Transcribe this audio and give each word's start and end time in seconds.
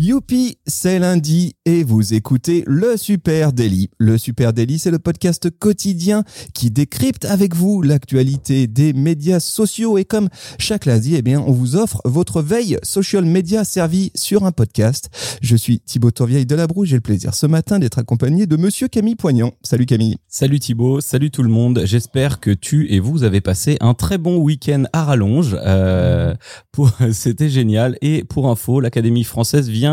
Youpi, 0.00 0.58
c'est 0.64 1.00
lundi 1.00 1.56
et 1.64 1.82
vous 1.82 2.14
écoutez 2.14 2.62
le 2.68 2.96
Super 2.96 3.52
Daily. 3.52 3.90
Le 3.98 4.16
Super 4.16 4.52
Daily, 4.52 4.78
c'est 4.78 4.92
le 4.92 5.00
podcast 5.00 5.50
quotidien 5.50 6.22
qui 6.54 6.70
décrypte 6.70 7.24
avec 7.24 7.56
vous 7.56 7.82
l'actualité 7.82 8.68
des 8.68 8.92
médias 8.92 9.40
sociaux 9.40 9.98
et 9.98 10.04
comme 10.04 10.28
chaque 10.60 10.86
lundi, 10.86 11.16
eh 11.16 11.22
bien, 11.22 11.40
on 11.44 11.50
vous 11.50 11.74
offre 11.74 12.00
votre 12.04 12.42
veille 12.42 12.78
social 12.84 13.24
media 13.24 13.64
servie 13.64 14.12
sur 14.14 14.44
un 14.44 14.52
podcast. 14.52 15.10
Je 15.42 15.56
suis 15.56 15.80
Thibaut 15.80 16.12
Tourvieille 16.12 16.46
de 16.46 16.54
la 16.54 16.68
Brouge. 16.68 16.90
J'ai 16.90 16.94
le 16.94 17.00
plaisir 17.00 17.34
ce 17.34 17.46
matin 17.46 17.80
d'être 17.80 17.98
accompagné 17.98 18.46
de 18.46 18.56
monsieur 18.56 18.86
Camille 18.86 19.16
Poignant. 19.16 19.50
Salut 19.64 19.86
Camille. 19.86 20.18
Salut 20.28 20.60
Thibaut, 20.60 21.00
salut 21.00 21.32
tout 21.32 21.42
le 21.42 21.50
monde. 21.50 21.82
J'espère 21.86 22.38
que 22.38 22.52
tu 22.52 22.88
et 22.92 23.00
vous 23.00 23.24
avez 23.24 23.40
passé 23.40 23.76
un 23.80 23.94
très 23.94 24.16
bon 24.16 24.36
week-end 24.36 24.84
à 24.92 25.02
rallonge. 25.02 25.56
Euh, 25.60 26.34
pour, 26.70 26.92
c'était 27.12 27.50
génial. 27.50 27.98
Et 28.00 28.22
pour 28.22 28.48
info, 28.48 28.78
l'Académie 28.78 29.24
française 29.24 29.68
vient 29.68 29.87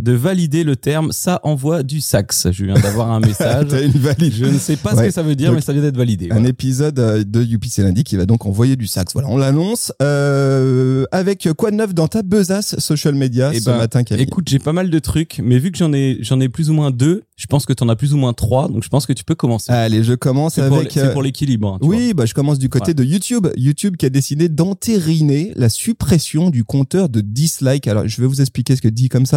de 0.00 0.12
valider 0.12 0.64
le 0.64 0.76
terme 0.76 1.12
ça 1.12 1.40
envoie 1.44 1.82
du 1.82 2.00
sax. 2.00 2.48
Je 2.50 2.64
viens 2.64 2.74
d'avoir 2.74 3.10
un 3.10 3.20
message. 3.20 3.72
une. 3.72 3.92
Je 4.30 4.44
ne 4.46 4.58
sais 4.58 4.76
pas 4.76 4.96
ce 4.96 5.02
que 5.02 5.10
ça 5.10 5.22
veut 5.22 5.36
dire, 5.36 5.48
Donc, 5.48 5.56
mais 5.56 5.62
ça 5.62 5.72
vient 5.72 5.82
d'être 5.82 5.96
validé. 5.96 6.28
Un 6.30 6.44
épisode 6.44 6.98
euh, 6.98 7.24
de 7.24 7.42
Youpi 7.42 7.72
lundi 7.78 8.04
qui 8.04 8.16
va 8.16 8.26
donc 8.26 8.46
envoyer 8.46 8.76
du 8.76 8.86
sax. 8.86 9.12
Voilà, 9.12 9.28
on 9.28 9.36
l'annonce. 9.36 9.92
Euh, 10.02 11.04
avec 11.12 11.48
quoi 11.56 11.70
de 11.70 11.76
neuf 11.76 11.94
dans 11.94 12.08
ta 12.08 12.22
besace 12.22 12.78
social 12.78 13.14
media 13.14 13.50
Eh 13.52 13.60
ce 13.60 13.66
ben, 13.66 13.76
matin, 13.76 14.02
Camille 14.02 14.24
Écoute, 14.24 14.48
j'ai 14.48 14.58
pas 14.58 14.72
mal 14.72 14.90
de 14.90 14.98
trucs, 14.98 15.40
mais 15.42 15.58
vu 15.58 15.70
que 15.70 15.78
j'en 15.78 15.92
ai, 15.92 16.18
j'en 16.20 16.40
ai 16.40 16.48
plus 16.48 16.70
ou 16.70 16.74
moins 16.74 16.90
deux, 16.90 17.22
je 17.36 17.46
pense 17.46 17.66
que 17.66 17.72
t'en 17.72 17.88
as 17.88 17.96
plus 17.96 18.12
ou 18.14 18.16
moins 18.16 18.32
trois, 18.32 18.68
donc 18.68 18.82
je 18.82 18.88
pense 18.88 19.06
que 19.06 19.12
tu 19.12 19.24
peux 19.24 19.34
commencer. 19.34 19.72
Allez, 19.72 20.04
je 20.04 20.14
commence 20.14 20.58
avec... 20.58 20.92
c'est 20.92 21.00
euh, 21.00 21.12
pour 21.12 21.22
l'équilibre. 21.22 21.74
hein, 21.74 21.78
tu 21.80 21.86
vois. 21.86 21.96
Oui, 21.96 22.14
bah, 22.14 22.26
je 22.26 22.34
commence 22.34 22.58
du 22.58 22.68
côté 22.68 22.88
Ouais. 22.90 22.94
de 22.94 23.04
YouTube. 23.04 23.46
YouTube 23.56 23.96
qui 23.96 24.06
a 24.06 24.10
décidé 24.10 24.48
d'entériner 24.48 25.52
la 25.56 25.68
suppression 25.68 26.50
du 26.50 26.64
compteur 26.64 27.08
de 27.08 27.20
dislikes. 27.20 27.86
Alors, 27.88 28.06
je 28.08 28.20
vais 28.20 28.26
vous 28.26 28.40
expliquer 28.40 28.74
ce 28.76 28.82
que 28.82 28.88
dit 28.88 29.08
comme 29.08 29.26
ça. 29.26 29.29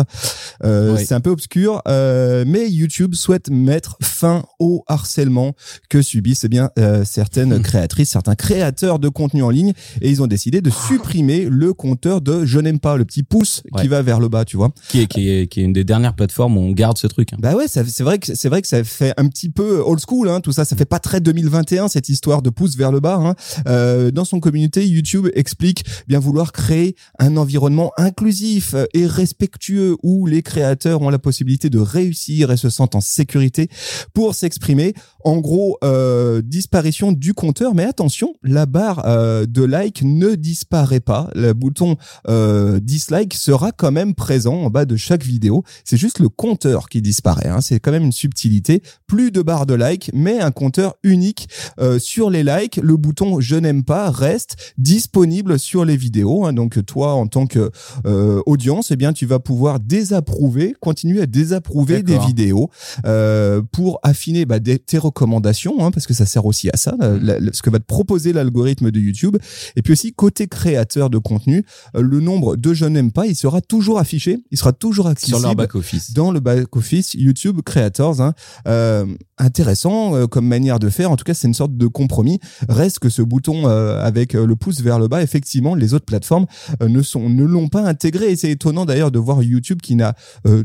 Euh, 0.63 0.95
Oui. 0.95 1.05
C'est 1.05 1.13
un 1.15 1.19
peu 1.19 1.29
obscur, 1.29 1.81
euh, 1.87 2.43
mais 2.47 2.69
YouTube 2.69 3.15
souhaite 3.15 3.49
mettre 3.49 3.97
fin 4.01 4.43
au 4.59 4.83
harcèlement 4.87 5.53
que 5.89 6.01
subissent 6.01 6.43
eh 6.43 6.49
bien 6.49 6.69
euh, 6.79 7.03
certaines 7.05 7.61
créatrices, 7.61 8.09
certains 8.11 8.35
créateurs 8.35 8.99
de 8.99 9.09
contenu 9.09 9.43
en 9.43 9.49
ligne, 9.49 9.73
et 10.01 10.09
ils 10.09 10.21
ont 10.21 10.27
décidé 10.27 10.61
de 10.61 10.69
supprimer 10.69 11.47
le 11.49 11.73
compteur 11.73 12.21
de 12.21 12.45
je 12.45 12.59
n'aime 12.59 12.79
pas, 12.79 12.97
le 12.97 13.05
petit 13.05 13.23
pouce 13.23 13.63
qui 13.79 13.87
va 13.87 14.01
vers 14.01 14.19
le 14.19 14.29
bas, 14.29 14.45
tu 14.45 14.57
vois. 14.57 14.71
Qui 14.89 15.01
est, 15.01 15.07
qui 15.07 15.29
est, 15.29 15.47
qui 15.47 15.61
est 15.61 15.63
une 15.63 15.73
des 15.73 15.83
dernières 15.83 16.15
plateformes 16.15 16.57
où 16.57 16.61
on 16.61 16.71
garde 16.71 16.97
ce 16.97 17.07
truc. 17.07 17.33
hein. 17.33 17.37
Bah 17.39 17.55
ouais, 17.55 17.65
c'est 17.67 18.03
vrai 18.03 18.19
que 18.19 18.33
c'est 18.35 18.49
vrai 18.49 18.61
que 18.61 18.67
ça 18.67 18.83
fait 18.83 19.13
un 19.17 19.27
petit 19.27 19.49
peu 19.49 19.81
old 19.85 19.99
school, 19.99 20.29
hein, 20.29 20.41
tout 20.41 20.51
ça. 20.51 20.65
Ça 20.65 20.75
fait 20.75 20.85
pas 20.85 20.99
très 20.99 21.19
2021 21.21 21.87
cette 21.87 22.09
histoire 22.09 22.41
de 22.41 22.49
pouce 22.49 22.75
vers 22.75 22.91
le 22.91 22.99
bas. 22.99 23.15
Hein. 23.15 23.35
Euh, 23.67 24.11
dans 24.11 24.25
son 24.25 24.39
communauté, 24.39 24.87
YouTube 24.87 25.27
explique 25.33 25.83
bien 26.07 26.19
vouloir 26.19 26.51
créer 26.51 26.95
un 27.19 27.37
environnement 27.37 27.91
inclusif 27.97 28.75
et 28.93 29.05
respectueux 29.05 29.82
où 30.03 30.25
les 30.25 30.41
créateurs 30.41 31.01
ont 31.01 31.09
la 31.09 31.19
possibilité 31.19 31.69
de 31.69 31.79
réussir 31.79 32.51
et 32.51 32.57
se 32.57 32.69
sentent 32.69 32.95
en 32.95 33.01
sécurité 33.01 33.69
pour 34.13 34.35
s'exprimer. 34.35 34.93
En 35.23 35.37
gros, 35.37 35.77
euh, 35.83 36.41
disparition 36.41 37.11
du 37.11 37.33
compteur, 37.33 37.75
mais 37.75 37.85
attention, 37.85 38.33
la 38.43 38.65
barre 38.65 39.03
euh, 39.05 39.45
de 39.45 39.63
like 39.63 40.01
ne 40.03 40.35
disparaît 40.35 40.99
pas. 40.99 41.29
Le 41.35 41.53
bouton 41.53 41.95
euh, 42.27 42.79
dislike 42.79 43.33
sera 43.33 43.71
quand 43.71 43.91
même 43.91 44.15
présent 44.15 44.55
en 44.55 44.69
bas 44.69 44.85
de 44.85 44.95
chaque 44.95 45.23
vidéo. 45.23 45.63
C'est 45.85 45.97
juste 45.97 46.19
le 46.19 46.29
compteur 46.29 46.89
qui 46.89 47.01
disparaît. 47.01 47.49
Hein. 47.49 47.61
C'est 47.61 47.79
quand 47.79 47.91
même 47.91 48.03
une 48.03 48.11
subtilité. 48.11 48.81
Plus 49.07 49.31
de 49.31 49.41
barre 49.41 49.65
de 49.65 49.73
like, 49.73 50.11
mais 50.13 50.39
un 50.39 50.51
compteur 50.51 50.95
unique 51.03 51.47
euh, 51.79 51.99
sur 51.99 52.29
les 52.29 52.43
likes. 52.43 52.77
Le 52.77 52.97
bouton 52.97 53.39
je 53.39 53.55
n'aime 53.55 53.83
pas 53.83 54.09
reste 54.09 54.73
disponible 54.77 55.59
sur 55.59 55.85
les 55.85 55.97
vidéos. 55.97 56.45
Hein. 56.45 56.53
Donc 56.53 56.83
toi, 56.85 57.13
en 57.13 57.27
tant 57.27 57.45
que 57.45 57.71
euh, 58.05 58.41
audience, 58.45 58.91
eh 58.91 58.95
bien 58.95 59.13
tu 59.13 59.25
vas 59.25 59.39
pouvoir 59.39 59.72
désapprouver, 59.79 60.75
continuer 60.79 61.21
à 61.21 61.25
désapprouver 61.25 62.03
des 62.03 62.17
vidéos 62.19 62.69
euh, 63.05 63.61
pour 63.71 63.99
affiner 64.03 64.45
bah, 64.45 64.59
des- 64.59 64.79
tes 64.79 64.97
recommandations, 64.97 65.85
hein, 65.85 65.91
parce 65.91 66.07
que 66.07 66.13
ça 66.13 66.25
sert 66.25 66.45
aussi 66.45 66.69
à 66.73 66.77
ça, 66.77 66.95
la- 66.99 67.39
la- 67.39 67.53
ce 67.53 67.61
que 67.61 67.69
va 67.69 67.79
te 67.79 67.85
proposer 67.85 68.33
l'algorithme 68.33 68.91
de 68.91 68.99
YouTube. 68.99 69.37
Et 69.75 69.81
puis 69.81 69.93
aussi 69.93 70.13
côté 70.13 70.47
créateur 70.47 71.09
de 71.09 71.17
contenu, 71.17 71.65
euh, 71.95 72.01
le 72.01 72.19
nombre 72.19 72.55
de 72.55 72.73
je 72.73 72.85
n'aime 72.85 73.11
pas, 73.11 73.25
il 73.27 73.35
sera 73.35 73.61
toujours 73.61 73.99
affiché, 73.99 74.39
il 74.51 74.57
sera 74.57 74.73
toujours 74.73 75.05
Sur 75.05 75.11
accessible 75.11 75.55
back-office. 75.55 76.13
dans 76.13 76.31
le 76.31 76.39
back 76.39 76.75
office 76.75 77.13
YouTube 77.13 77.61
Creators. 77.65 78.21
Hein. 78.21 78.33
Euh, 78.67 79.05
intéressant 79.37 80.15
euh, 80.15 80.27
comme 80.27 80.47
manière 80.47 80.79
de 80.79 80.89
faire. 80.89 81.11
En 81.11 81.15
tout 81.15 81.23
cas, 81.23 81.33
c'est 81.33 81.47
une 81.47 81.53
sorte 81.53 81.75
de 81.75 81.87
compromis. 81.87 82.39
Reste 82.69 82.99
que 82.99 83.09
ce 83.09 83.21
bouton 83.21 83.65
avec 83.67 84.33
le 84.33 84.55
pouce 84.55 84.81
vers 84.81 84.99
le 84.99 85.07
bas, 85.07 85.21
effectivement, 85.21 85.75
les 85.75 85.93
autres 85.93 86.05
plateformes 86.05 86.45
ne 86.81 87.01
sont 87.01 87.29
ne 87.29 87.43
l'ont 87.43 87.67
pas 87.69 87.81
intégré. 87.87 88.31
Et 88.31 88.35
c'est 88.35 88.51
étonnant 88.51 88.85
d'ailleurs 88.85 89.11
de 89.11 89.19
voir 89.19 89.41
YouTube 89.43 89.62
qui 89.81 89.95
n'a 89.95 90.15
euh, 90.47 90.63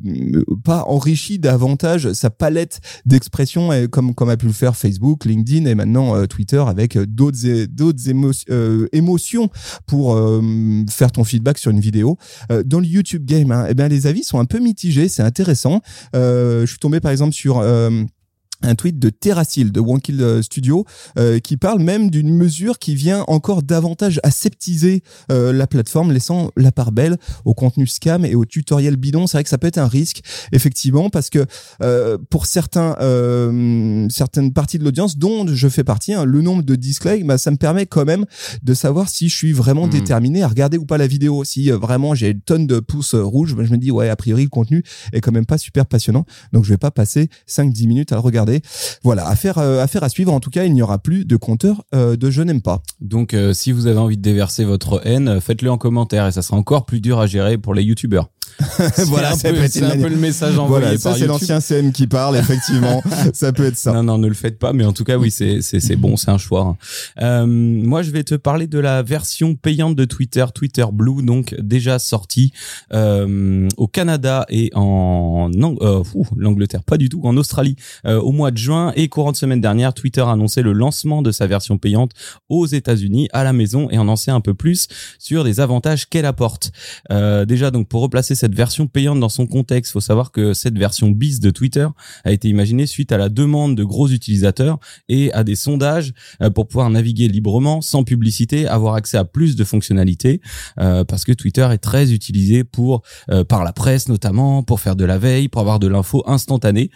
pas 0.65 0.85
enrichi 0.87 1.39
davantage 1.39 2.13
sa 2.13 2.31
palette 2.31 2.81
d'expression 3.07 3.71
comme 3.91 4.15
comme 4.15 4.29
a 4.29 4.37
pu 4.37 4.47
le 4.47 4.53
faire 4.53 4.77
Facebook, 4.77 5.25
LinkedIn 5.25 5.67
et 5.67 5.75
maintenant 5.75 6.17
euh, 6.17 6.27
Twitter 6.27 6.63
avec 6.67 6.97
euh, 6.97 7.07
d'autres 7.07 7.67
d'autres 7.67 8.09
émo- 8.09 8.89
émotions 8.93 9.51
pour 9.87 10.19
faire 10.91 11.13
ton 11.13 11.25
feedback 11.25 11.59
sur 11.59 11.71
une 11.71 11.81
vidéo. 11.81 12.17
Dans 12.65 12.81
le 12.81 12.87
YouTube 12.87 13.25
Game, 13.25 13.53
hein, 13.53 13.67
eh 13.69 13.75
ben 13.75 13.89
les 13.89 14.07
avis 14.07 14.25
sont 14.25 14.39
un 14.39 14.45
peu 14.45 14.59
mitigés. 14.59 15.09
C'est 15.09 15.23
intéressant. 15.23 15.81
Je 16.15 16.65
suis 16.67 16.79
tombé 16.79 17.01
par 17.01 17.11
exemple 17.13 17.33
sur 17.33 17.63
un 18.63 18.75
tweet 18.75 18.99
de 18.99 19.11
Terracil 19.11 19.73
de 19.73 19.81
Wonkill 19.81 20.21
euh, 20.23 20.43
Studio 20.43 20.85
euh, 21.19 21.39
qui 21.39 21.57
parle 21.57 21.81
même 21.81 22.11
d'une 22.11 22.35
mesure 22.35 22.79
qui 22.79 22.95
vient 22.95 23.25
encore 23.29 23.63
davantage 23.63 24.21
aseptiser 24.23 25.03
euh, 25.31 25.53
la 25.53 25.67
plateforme, 25.67 26.13
laissant 26.13 26.51
la 26.57 26.73
part 26.73 26.93
belle 26.93 27.17
au 27.45 27.55
contenu 27.55 27.87
scam 27.87 28.25
et 28.25 28.35
au 28.35 28.45
tutoriel 28.45 28.97
bidon. 28.97 29.27
C'est 29.27 29.37
vrai 29.39 29.45
que 29.45 29.51
ça 29.51 29.59
peut 29.59 29.67
être 29.69 29.79
un 29.79 29.87
risque, 29.87 30.23
effectivement, 30.53 31.09
parce 31.11 31.31
que 31.31 31.47
euh, 31.83 32.19
pour 32.31 32.47
certains, 32.47 32.97
euh, 33.01 34.07
certaines 34.11 34.53
parties 34.53 34.79
de 34.79 34.85
l'audience, 34.85 35.19
dont 35.19 35.47
je 35.47 35.69
fais 35.69 35.85
partie, 35.85 36.13
hein, 36.15 36.25
le 36.25 36.43
nombre 36.43 36.63
de 36.63 36.75
dislikes, 36.75 37.25
bah, 37.27 37.39
ça 37.39 37.51
me 37.51 37.57
permet 37.57 37.87
quand 37.87 38.05
même 38.05 38.25
de 38.63 38.75
savoir 38.75 39.09
si 39.09 39.29
je 39.29 39.37
suis 39.37 39.53
vraiment 39.53 39.85
Mhm. 39.87 39.91
déterminé 39.93 40.43
à 40.43 40.49
regarder 40.49 40.79
ou 40.79 40.85
pas 40.85 40.99
la 40.99 41.07
vidéo. 41.07 41.45
Si 41.45 41.71
euh, 41.71 41.77
vraiment 41.77 42.15
j'ai 42.15 42.31
une 42.31 42.41
tonne 42.41 42.67
de 42.67 42.81
pouces 42.81 43.15
rouges, 43.15 43.55
bah, 43.55 43.63
je 43.65 43.71
me 43.71 43.79
dis 43.79 43.91
ouais, 43.91 44.09
a 44.09 44.17
priori 44.17 44.43
le 44.43 44.49
contenu 44.49 44.83
est 45.13 45.21
quand 45.21 45.33
même 45.33 45.47
pas 45.47 45.59
super 45.59 45.87
passionnant, 45.87 46.25
donc 46.53 46.65
je 46.65 46.71
vais 46.71 46.77
pas 46.79 46.91
passer 46.91 47.29
5-10 47.47 47.87
minutes 47.87 48.13
à 48.13 48.17
le 48.17 48.21
regarder. 48.21 48.48
Voilà, 49.03 49.27
affaire, 49.27 49.59
euh, 49.59 49.85
à 49.85 50.09
suivre. 50.09 50.33
En 50.33 50.41
tout 50.41 50.51
cas, 50.51 50.65
il 50.65 50.73
n'y 50.73 50.83
aura 50.83 50.99
plus 50.99 51.25
de 51.25 51.37
compteur 51.37 51.85
euh, 51.95 52.17
de 52.17 52.31
je 52.31 52.43
n'aime 52.43 52.63
pas. 52.63 52.83
Donc, 53.01 53.35
euh, 53.35 53.53
si 53.53 53.73
vous 53.73 53.87
avez 53.87 53.99
envie 53.99 54.17
de 54.17 54.23
déverser 54.23 54.65
votre 54.65 55.01
haine, 55.07 55.41
faites-le 55.41 55.71
en 55.71 55.79
commentaire 55.79 56.27
et 56.27 56.33
ça 56.33 56.43
sera 56.43 56.57
encore 56.57 56.87
plus 56.87 57.01
dur 57.01 57.19
à 57.19 57.27
gérer 57.27 57.59
pour 57.59 57.75
les 57.75 57.83
youtubeurs. 57.83 58.29
Voilà, 59.07 59.33
c'est 59.35 59.49
un, 59.49 59.53
peu, 59.55 59.67
c'est 59.69 59.83
un 59.85 59.95
le 59.97 60.17
message 60.17 60.59
envoyé 60.59 60.85
Voilà, 60.85 60.99
ça 60.99 61.11
par 61.11 61.15
c'est 61.19 61.21
YouTube. 61.25 61.41
l'ancien 61.41 61.61
CM 61.61 61.93
qui 61.93 62.07
parle, 62.07 62.37
effectivement. 62.37 63.03
ça 63.35 63.53
peut 63.53 63.67
être 63.67 63.77
ça. 63.77 63.93
Non, 63.93 64.03
non, 64.03 64.19
ne 64.19 64.27
le 64.29 64.35
faites 64.35 64.59
pas, 64.59 64.73
mais 64.73 64.85
en 64.85 64.93
tout 64.93 65.05
cas, 65.05 65.17
oui, 65.17 65.31
c'est, 65.31 65.61
c'est, 65.63 65.81
c'est 65.81 65.97
bon, 65.97 66.17
c'est 66.17 66.31
un 66.31 66.39
choix. 66.39 66.63
hein. 66.63 66.77
Euh, 67.23 67.47
moi, 67.47 68.03
je 68.03 68.11
vais 68.11 68.25
te 68.25 68.35
parler 68.35 68.67
de 68.67 68.79
la 68.79 69.03
version 69.03 69.55
payante 69.55 69.97
de 69.97 70.05
Twitter, 70.05 70.45
Twitter 70.55 70.85
Blue, 70.93 71.23
donc 71.23 71.55
déjà 71.61 71.99
sortie 71.99 72.53
euh, 72.93 73.69
au 73.77 73.87
Canada 73.87 74.45
et 74.49 74.71
en 74.75 75.51
Ang- 75.55 75.79
euh, 75.83 76.03
l'Angleterre, 76.37 76.83
pas 76.83 76.97
du 76.97 77.09
tout, 77.09 77.21
en 77.25 77.37
Australie 77.37 77.77
euh, 78.07 78.21
au 78.21 78.33
mois 78.33 78.51
de 78.51 78.59
juin 78.59 78.93
et 78.97 79.09
courant 79.09 79.33
de 79.33 79.37
semaine 79.37 79.61
dernière, 79.61 79.95
Twitter 79.95 80.21
a 80.23 80.33
annoncé 80.33 80.63
le 80.63 80.73
lancement 80.73 81.23
de 81.23 81.31
sa 81.31 81.47
version 81.47 81.79
payante 81.79 82.13
aux 82.49 82.67
États-Unis 82.67 83.29
à 83.33 83.45
la 83.45 83.53
maison 83.53 83.89
et 83.91 83.99
en 83.99 84.09
en 84.09 84.17
sait 84.17 84.31
un 84.31 84.41
peu 84.41 84.55
plus 84.55 84.89
sur 85.19 85.45
des 85.45 85.61
avantages 85.61 86.09
qu'elle 86.09 86.25
apporte. 86.27 86.73
Euh, 87.11 87.45
déjà, 87.45 87.71
donc 87.71 87.89
pour 87.89 88.01
replacer 88.03 88.35
cette 88.39 88.55
version 88.55 88.87
payante 88.87 89.21
dans 89.21 89.29
son 89.29 89.47
contexte, 89.47 89.93
faut 89.93 90.01
savoir 90.01 90.33
que 90.33 90.55
cette 90.55 90.79
version 90.79 91.11
bis 91.11 91.41
de 91.41 91.51
Twitter 91.51 91.87
a 92.25 92.33
été 92.33 92.49
imaginée 92.49 92.87
suite 92.87 93.13
à 93.13 93.19
la 93.19 93.29
demande 93.29 93.77
de 93.77 93.85
gros 93.85 94.09
utilisateurs 94.09 94.79
et 95.09 95.33
à 95.33 95.45
des 95.45 95.57
sondages 95.57 96.15
euh, 96.43 96.51
pour 96.51 96.69
pouvoir 96.69 96.89
naviguer 96.89 97.29
librement, 97.29 97.81
sans 97.81 98.05
publicité, 98.05 98.67
avoir 98.67 98.95
accès 98.95 99.19
à 99.19 99.25
plus 99.25 99.57
de 99.57 99.65
fonctionnalités, 99.65 100.41
euh, 100.79 101.05
parce 101.05 101.25
que 101.25 101.33
Twitter 101.33 101.69
est 101.73 101.79
très 101.79 102.13
utilisé 102.13 102.65
pour 102.65 103.03
euh, 103.31 103.45
par 103.45 103.65
la 103.65 103.73
presse 103.73 104.09
notamment, 104.09 104.63
pour 104.63 104.81
faire 104.81 104.97
de 104.97 105.05
la 105.05 105.19
veille, 105.19 105.49
pour 105.49 105.61
avoir 105.61 105.79
de 105.79 105.89
l'info 105.89 106.23
instantanée. 106.27 106.91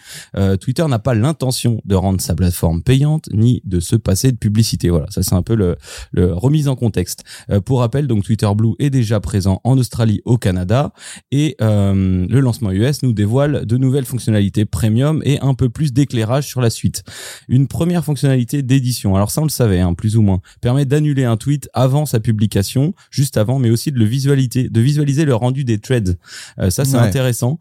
Twitter 0.61 0.85
n'a 0.87 0.99
pas 0.99 1.13
l'intention 1.13 1.81
de 1.85 1.95
rendre 1.95 2.21
sa 2.21 2.35
plateforme 2.35 2.81
payante 2.81 3.27
ni 3.33 3.61
de 3.65 3.79
se 3.79 3.95
passer 3.95 4.31
de 4.31 4.37
publicité. 4.37 4.89
Voilà, 4.89 5.07
ça 5.09 5.23
c'est 5.23 5.35
un 5.35 5.41
peu 5.41 5.55
le, 5.55 5.75
le 6.11 6.33
remise 6.33 6.67
en 6.67 6.75
contexte. 6.75 7.23
Pour 7.65 7.79
rappel, 7.79 8.07
donc 8.07 8.23
Twitter 8.23 8.49
Blue 8.55 8.73
est 8.79 8.89
déjà 8.89 9.19
présent 9.19 9.61
en 9.63 9.77
Australie, 9.77 10.21
au 10.25 10.37
Canada 10.37 10.93
Et 11.35 11.55
euh, 11.61 12.27
le 12.29 12.39
lancement 12.41 12.69
US 12.71 13.01
nous 13.01 13.11
dévoile 13.11 13.65
de 13.65 13.77
nouvelles 13.77 14.05
fonctionnalités 14.05 14.65
premium 14.65 15.19
et 15.25 15.39
un 15.39 15.55
peu 15.55 15.67
plus 15.67 15.91
d'éclairage 15.91 16.45
sur 16.45 16.61
la 16.61 16.69
suite. 16.69 17.03
Une 17.49 17.67
première 17.67 18.05
fonctionnalité 18.05 18.61
d'édition. 18.61 19.15
Alors 19.15 19.31
ça, 19.31 19.41
on 19.41 19.45
le 19.45 19.49
savait, 19.49 19.79
hein, 19.79 19.95
plus 19.95 20.15
ou 20.15 20.21
moins. 20.21 20.41
Permet 20.61 20.85
d'annuler 20.85 21.23
un 21.23 21.35
tweet 21.35 21.69
avant 21.73 22.05
sa 22.05 22.19
publication, 22.19 22.93
juste 23.09 23.37
avant, 23.37 23.57
mais 23.57 23.71
aussi 23.71 23.91
de 23.91 23.97
le 23.97 24.05
visualiser, 24.05 24.69
de 24.69 24.79
visualiser 24.79 25.25
le 25.25 25.33
rendu 25.33 25.63
des 25.63 25.79
threads. 25.79 26.17
Euh, 26.59 26.69
ça, 26.69 26.85
c'est 26.85 26.97
Ouais. 26.97 27.01
intéressant. 27.01 27.57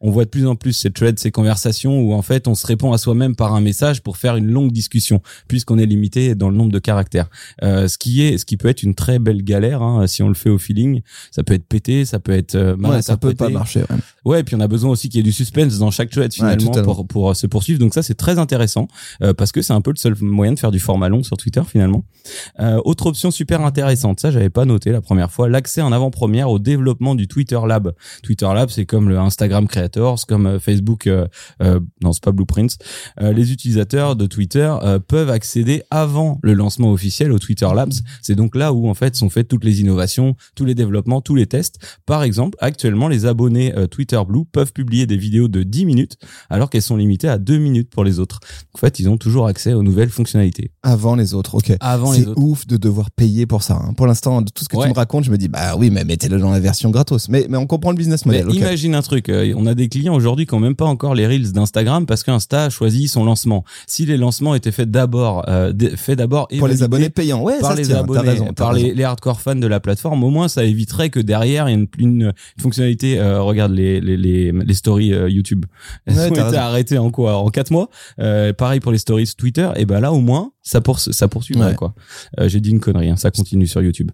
On 0.00 0.10
voit 0.10 0.24
de 0.24 0.30
plus 0.30 0.46
en 0.46 0.56
plus 0.56 0.72
ces 0.72 0.90
threads, 0.90 1.18
ces 1.18 1.30
conversations 1.30 2.00
où 2.00 2.12
en 2.12 2.22
fait 2.22 2.48
on 2.48 2.54
se 2.54 2.66
répond 2.66 2.92
à 2.92 2.98
soi-même 2.98 3.34
par 3.34 3.54
un 3.54 3.60
message 3.60 4.02
pour 4.02 4.16
faire 4.16 4.36
une 4.36 4.46
longue 4.46 4.72
discussion, 4.72 5.22
puisqu'on 5.48 5.78
est 5.78 5.86
limité 5.86 6.34
dans 6.34 6.50
le 6.50 6.56
nombre 6.56 6.72
de 6.72 6.78
caractères. 6.78 7.28
Euh, 7.62 7.88
ce 7.88 7.98
qui 7.98 8.22
est, 8.22 8.38
ce 8.38 8.44
qui 8.44 8.56
peut 8.56 8.68
être 8.68 8.82
une 8.82 8.94
très 8.94 9.18
belle 9.18 9.42
galère 9.42 9.82
hein, 9.82 10.06
si 10.06 10.22
on 10.22 10.28
le 10.28 10.34
fait 10.34 10.50
au 10.50 10.58
feeling. 10.58 11.02
Ça 11.30 11.42
peut 11.42 11.54
être 11.54 11.66
pété, 11.66 12.04
ça 12.04 12.18
peut 12.18 12.32
être 12.32 12.54
euh, 12.54 12.76
mal 12.76 12.92
Ouais, 12.92 13.02
ça 13.02 13.16
peut 13.16 13.34
pas 13.34 13.48
marcher. 13.48 13.80
ouais. 13.80 13.96
Ouais, 14.26 14.42
puis 14.42 14.56
on 14.56 14.60
a 14.60 14.66
besoin 14.66 14.90
aussi 14.90 15.08
qu'il 15.08 15.18
y 15.18 15.20
ait 15.20 15.22
du 15.22 15.30
suspense 15.30 15.78
dans 15.78 15.92
chaque 15.92 16.10
thread 16.10 16.34
finalement 16.34 16.72
pour 16.82 17.06
pour 17.06 17.30
euh, 17.30 17.34
se 17.34 17.46
poursuivre. 17.46 17.78
Donc 17.78 17.94
ça 17.94 18.02
c'est 18.02 18.16
très 18.16 18.40
intéressant 18.40 18.88
euh, 19.22 19.32
parce 19.32 19.52
que 19.52 19.62
c'est 19.62 19.72
un 19.72 19.80
peu 19.80 19.92
le 19.92 19.96
seul 19.96 20.16
moyen 20.20 20.52
de 20.52 20.58
faire 20.58 20.72
du 20.72 20.80
format 20.80 21.08
long 21.08 21.22
sur 21.22 21.36
Twitter 21.36 21.62
finalement. 21.64 22.04
Euh, 22.58 22.80
autre 22.84 23.06
option 23.06 23.30
super 23.30 23.60
intéressante, 23.60 24.18
ça 24.18 24.32
j'avais 24.32 24.50
pas 24.50 24.64
noté 24.64 24.90
la 24.90 25.00
première 25.00 25.30
fois, 25.30 25.48
l'accès 25.48 25.80
en 25.80 25.92
avant-première 25.92 26.50
au 26.50 26.58
développement 26.58 27.14
du 27.14 27.28
Twitter 27.28 27.60
Lab. 27.68 27.94
Twitter 28.24 28.48
Lab 28.52 28.68
c'est 28.68 28.84
comme 28.84 29.08
le 29.08 29.16
Instagram 29.16 29.68
Creators, 29.88 30.26
comme 30.26 30.46
euh, 30.46 30.58
Facebook, 30.58 31.06
euh, 31.06 31.26
euh, 31.62 31.80
non 32.02 32.12
c'est 32.12 32.22
pas 32.22 32.32
Blueprints. 32.32 32.76
Les 33.20 33.52
utilisateurs 33.52 34.16
de 34.16 34.26
Twitter 34.26 34.74
peuvent 35.08 35.30
accéder 35.30 35.82
avant 35.90 36.38
le 36.42 36.54
lancement 36.54 36.92
officiel 36.92 37.32
au 37.32 37.38
Twitter 37.38 37.68
Labs. 37.74 37.92
C'est 38.22 38.34
donc 38.34 38.56
là 38.56 38.72
où 38.72 38.88
en 38.88 38.94
fait 38.94 39.14
sont 39.16 39.30
faites 39.30 39.48
toutes 39.48 39.64
les 39.64 39.80
innovations, 39.80 40.34
tous 40.54 40.64
les 40.64 40.74
développements, 40.74 41.20
tous 41.20 41.34
les 41.34 41.46
tests. 41.46 41.78
Par 42.06 42.22
exemple, 42.22 42.56
actuellement, 42.60 43.08
les 43.08 43.26
abonnés 43.26 43.72
Twitter 43.90 44.20
Blue 44.26 44.44
peuvent 44.50 44.72
publier 44.72 45.06
des 45.06 45.16
vidéos 45.16 45.48
de 45.48 45.62
10 45.62 45.86
minutes 45.86 46.16
alors 46.50 46.70
qu'elles 46.70 46.82
sont 46.82 46.96
limitées 46.96 47.28
à 47.28 47.38
2 47.38 47.58
minutes 47.58 47.90
pour 47.90 48.04
les 48.04 48.18
autres. 48.18 48.40
En 48.74 48.78
fait, 48.78 48.98
ils 48.98 49.08
ont 49.08 49.16
toujours 49.18 49.46
accès 49.46 49.72
aux 49.72 49.82
nouvelles 49.82 50.10
fonctionnalités. 50.10 50.70
Avant 50.82 51.14
les 51.14 51.34
autres, 51.34 51.54
ok. 51.56 51.72
Avant 51.80 52.12
les 52.12 52.20
C'est 52.24 52.28
ouf 52.38 52.66
de 52.66 52.76
devoir 52.76 53.10
payer 53.10 53.46
pour 53.46 53.62
ça. 53.62 53.74
hein. 53.82 53.94
Pour 53.94 54.06
l'instant, 54.06 54.42
de 54.42 54.50
tout 54.50 54.64
ce 54.64 54.68
que 54.68 54.76
Ouais. 54.76 54.84
tu 54.84 54.90
me 54.90 54.94
racontes, 54.94 55.24
je 55.24 55.30
me 55.30 55.38
dis, 55.38 55.48
bah 55.48 55.76
oui, 55.76 55.90
mais 55.90 56.04
mettez-le 56.04 56.38
dans 56.38 56.50
la 56.50 56.60
version 56.60 56.90
gratos. 56.90 57.28
Mais, 57.28 57.46
mais 57.48 57.56
on 57.56 57.66
comprend 57.66 57.90
le 57.90 57.96
business 57.96 58.26
model. 58.26 58.46
imagine 58.54 58.94
un 58.94 59.02
truc, 59.02 59.30
on 59.56 59.66
a 59.66 59.74
des 59.76 59.88
clients 59.88 60.14
aujourd'hui 60.14 60.46
qui 60.46 60.54
ont 60.54 60.60
même 60.60 60.74
pas 60.74 60.86
encore 60.86 61.14
les 61.14 61.26
reels 61.26 61.52
d'Instagram 61.52 62.06
parce 62.06 62.24
qu'Insta 62.24 62.64
a 62.64 62.70
choisi 62.70 63.06
son 63.06 63.24
lancement. 63.24 63.64
Si 63.86 64.04
les 64.06 64.16
lancements 64.16 64.54
étaient 64.56 64.72
faits 64.72 64.90
d'abord, 64.90 65.44
euh, 65.48 65.72
faits 65.96 66.18
d'abord 66.18 66.48
Pour 66.58 66.66
les 66.68 66.82
abonnés 66.82 67.10
payants, 67.10 67.42
ouais, 67.42 67.60
par 67.60 67.70
ça 67.70 67.76
les 67.76 67.84
tient, 67.84 67.98
abonnés, 67.98 68.28
raison, 68.28 68.52
par 68.52 68.72
les, 68.72 68.92
les 68.94 69.04
hardcore 69.04 69.40
fans 69.40 69.54
de 69.54 69.66
la 69.66 69.78
plateforme, 69.78 70.24
au 70.24 70.30
moins 70.30 70.48
ça 70.48 70.64
éviterait 70.64 71.10
que 71.10 71.20
derrière 71.20 71.68
il 71.68 71.72
y 71.72 71.74
ait 71.74 71.78
une, 71.78 71.88
une, 71.98 72.22
une 72.22 72.32
fonctionnalité. 72.62 73.18
euh, 73.20 73.40
regarde 73.42 73.72
les 73.72 74.00
les 74.00 74.16
les, 74.16 74.52
les 74.52 74.74
stories 74.74 75.12
euh, 75.12 75.28
YouTube, 75.28 75.66
elles 76.06 76.14
Ouais, 76.16 76.22
ont 76.24 76.32
été 76.32 76.40
raison. 76.42 76.56
arrêtées 76.56 76.98
en 76.98 77.10
quoi? 77.10 77.36
En 77.36 77.48
quatre 77.50 77.70
mois? 77.70 77.88
Euh, 78.18 78.52
pareil 78.52 78.80
pour 78.80 78.90
les 78.92 78.98
stories 78.98 79.30
Twitter. 79.36 79.68
Et 79.76 79.84
ben 79.84 80.00
là 80.00 80.12
au 80.12 80.20
moins 80.20 80.50
ça 80.62 80.80
pour 80.80 80.98
ça 80.98 81.28
Ouais. 81.56 81.74
quoi. 81.76 81.94
Euh, 82.40 82.48
J'ai 82.48 82.60
dit 82.60 82.70
une 82.70 82.80
connerie, 82.80 83.10
hein, 83.10 83.16
ça 83.16 83.30
continue 83.30 83.66
sur 83.66 83.82
YouTube. 83.82 84.10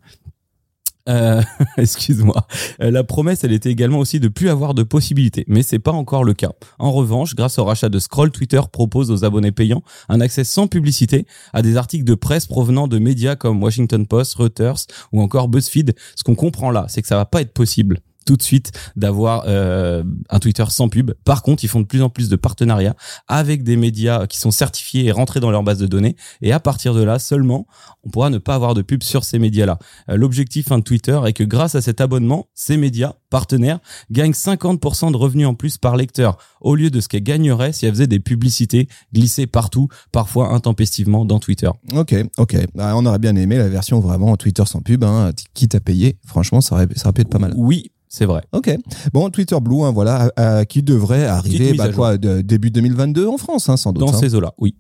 Euh, 1.09 1.43
excuse-moi. 1.77 2.47
Euh, 2.81 2.91
la 2.91 3.05
promesse, 3.05 3.45
elle 3.45 3.53
était 3.53 3.71
également 3.71 3.99
aussi 3.99 4.21
de 4.21 4.29
plus 4.29 4.49
avoir 4.49 4.75
de 4.75 4.83
possibilités, 4.83 5.45
mais 5.49 5.63
c'est 5.63 5.79
pas 5.79 5.93
encore 5.93 6.25
le 6.25 6.35
cas. 6.35 6.51
En 6.79 6.93
revanche, 6.93 7.35
grâce 7.35 7.59
au 7.59 7.65
rachat 7.65 7.89
de 7.89 7.99
Scroll, 7.99 8.31
Twitter 8.31 8.61
propose 8.71 9.11
aux 9.11 9.25
abonnés 9.25 9.53
payants 9.53 9.83
un 10.09 10.21
accès 10.21 10.45
sans 10.45 10.67
publicité 10.67 11.27
à 11.53 11.63
des 11.63 11.77
articles 11.77 12.05
de 12.05 12.15
presse 12.15 12.47
provenant 12.47 12.89
de 12.89 12.99
médias 12.99 13.37
comme 13.37 13.63
Washington 13.63 14.07
Post, 14.07 14.35
Reuters 14.35 14.87
ou 15.13 15.21
encore 15.21 15.49
BuzzFeed. 15.49 15.95
Ce 16.17 16.23
qu'on 16.23 16.35
comprend 16.35 16.71
là, 16.71 16.87
c'est 16.89 17.03
que 17.03 17.09
ça 17.09 17.17
va 17.17 17.25
pas 17.25 17.41
être 17.41 17.53
possible 17.53 17.99
tout 18.25 18.37
de 18.37 18.43
suite 18.43 18.73
d'avoir 18.97 19.45
euh, 19.47 20.03
un 20.31 20.39
Twitter 20.39 20.65
sans 20.69 20.89
pub. 20.89 21.13
Par 21.25 21.43
contre, 21.43 21.65
ils 21.65 21.69
font 21.69 21.81
de 21.81 21.87
plus 21.87 22.03
en 22.03 22.09
plus 22.09 22.29
de 22.29 22.37
partenariats 22.37 22.95
avec 23.29 23.63
des 23.63 23.77
médias 23.77 24.27
qui 24.27 24.39
sont 24.39 24.51
certifiés 24.51 25.07
et 25.07 25.13
rentrés 25.13 25.41
dans 25.41 25.51
leur 25.51 25.63
base 25.63 25.79
de 25.79 25.87
données. 25.87 26.17
Et 26.41 26.53
à 26.53 26.61
partir 26.61 26.95
de 26.95 27.03
là 27.03 27.19
seulement, 27.19 27.67
on 28.05 28.11
pourra 28.11 28.31
ne 28.31 28.39
pas 28.39 28.55
avoir 28.55 28.75
de 28.75 28.83
pub 28.83 29.03
sur 29.03 29.25
ces 29.25 29.39
médias-là. 29.39 29.79
Euh, 30.09 30.17
L'objectif 30.17 30.73
hein, 30.73 30.79
de 30.79 30.85
Twitter 30.85 31.19
est 31.27 31.33
que 31.33 31.45
grâce 31.45 31.75
à 31.75 31.81
cet 31.81 32.01
abonnement, 32.01 32.47
ces 32.55 32.77
médias 32.77 33.15
partenaires 33.31 33.79
gagnent 34.11 34.33
50% 34.33 35.13
de 35.13 35.17
revenus 35.17 35.47
en 35.47 35.55
plus 35.55 35.79
par 35.79 35.97
lecteur, 35.97 36.37
au 36.61 36.75
lieu 36.75 36.91
de 36.91 37.01
ce 37.01 37.09
qu'elles 37.09 37.23
gagneraient 37.23 37.73
si 37.73 37.87
elles 37.87 37.93
faisaient 37.93 38.07
des 38.07 38.21
publicités 38.21 38.89
glissées 39.13 39.47
partout, 39.47 39.89
parfois 40.13 40.53
intempestivement 40.53 41.25
dans 41.25 41.39
Twitter. 41.39 41.71
Ok, 41.95 42.15
ok. 42.39 42.57
Ah, 42.79 42.97
on 42.97 43.07
aurait 43.07 43.19
bien 43.19 43.37
aimé 43.37 43.57
la 43.57 43.69
version 43.69 44.01
vraiment 44.01 44.37
Twitter 44.37 44.65
sans 44.67 44.81
pub, 44.81 45.05
hein, 45.05 45.33
quitte 45.55 45.75
à 45.75 45.81
payer. 45.81 46.19
Franchement, 46.27 46.61
ça 46.61 46.75
aurait, 46.75 46.89
ça 46.95 47.07
aurait 47.07 47.13
pu 47.15 47.21
être 47.23 47.29
pas 47.29 47.39
mal. 47.39 47.53
Oui, 47.57 47.91
c'est 48.13 48.27
vrai. 48.27 48.43
Ok. 48.53 48.71
Bon, 49.15 49.31
Twitter 49.31 49.57
Blue, 49.61 49.83
hein, 49.85 49.91
voilà, 49.91 50.29
à- 50.37 50.59
à- 50.59 50.65
qui 50.67 50.83
devrait 50.83 51.25
arriver, 51.25 51.73
bah, 51.73 51.89
quoi, 51.91 52.19
de- 52.19 52.43
début 52.43 52.71
2022 52.71 53.27
en 53.27 53.39
France, 53.39 53.71
hein, 53.71 53.79
sans 53.79 53.93
doute. 53.93 54.07
Dans 54.07 54.15
hein. 54.15 54.21
ces 54.21 54.35
eaux-là, 54.35 54.53
oui. 54.59 54.75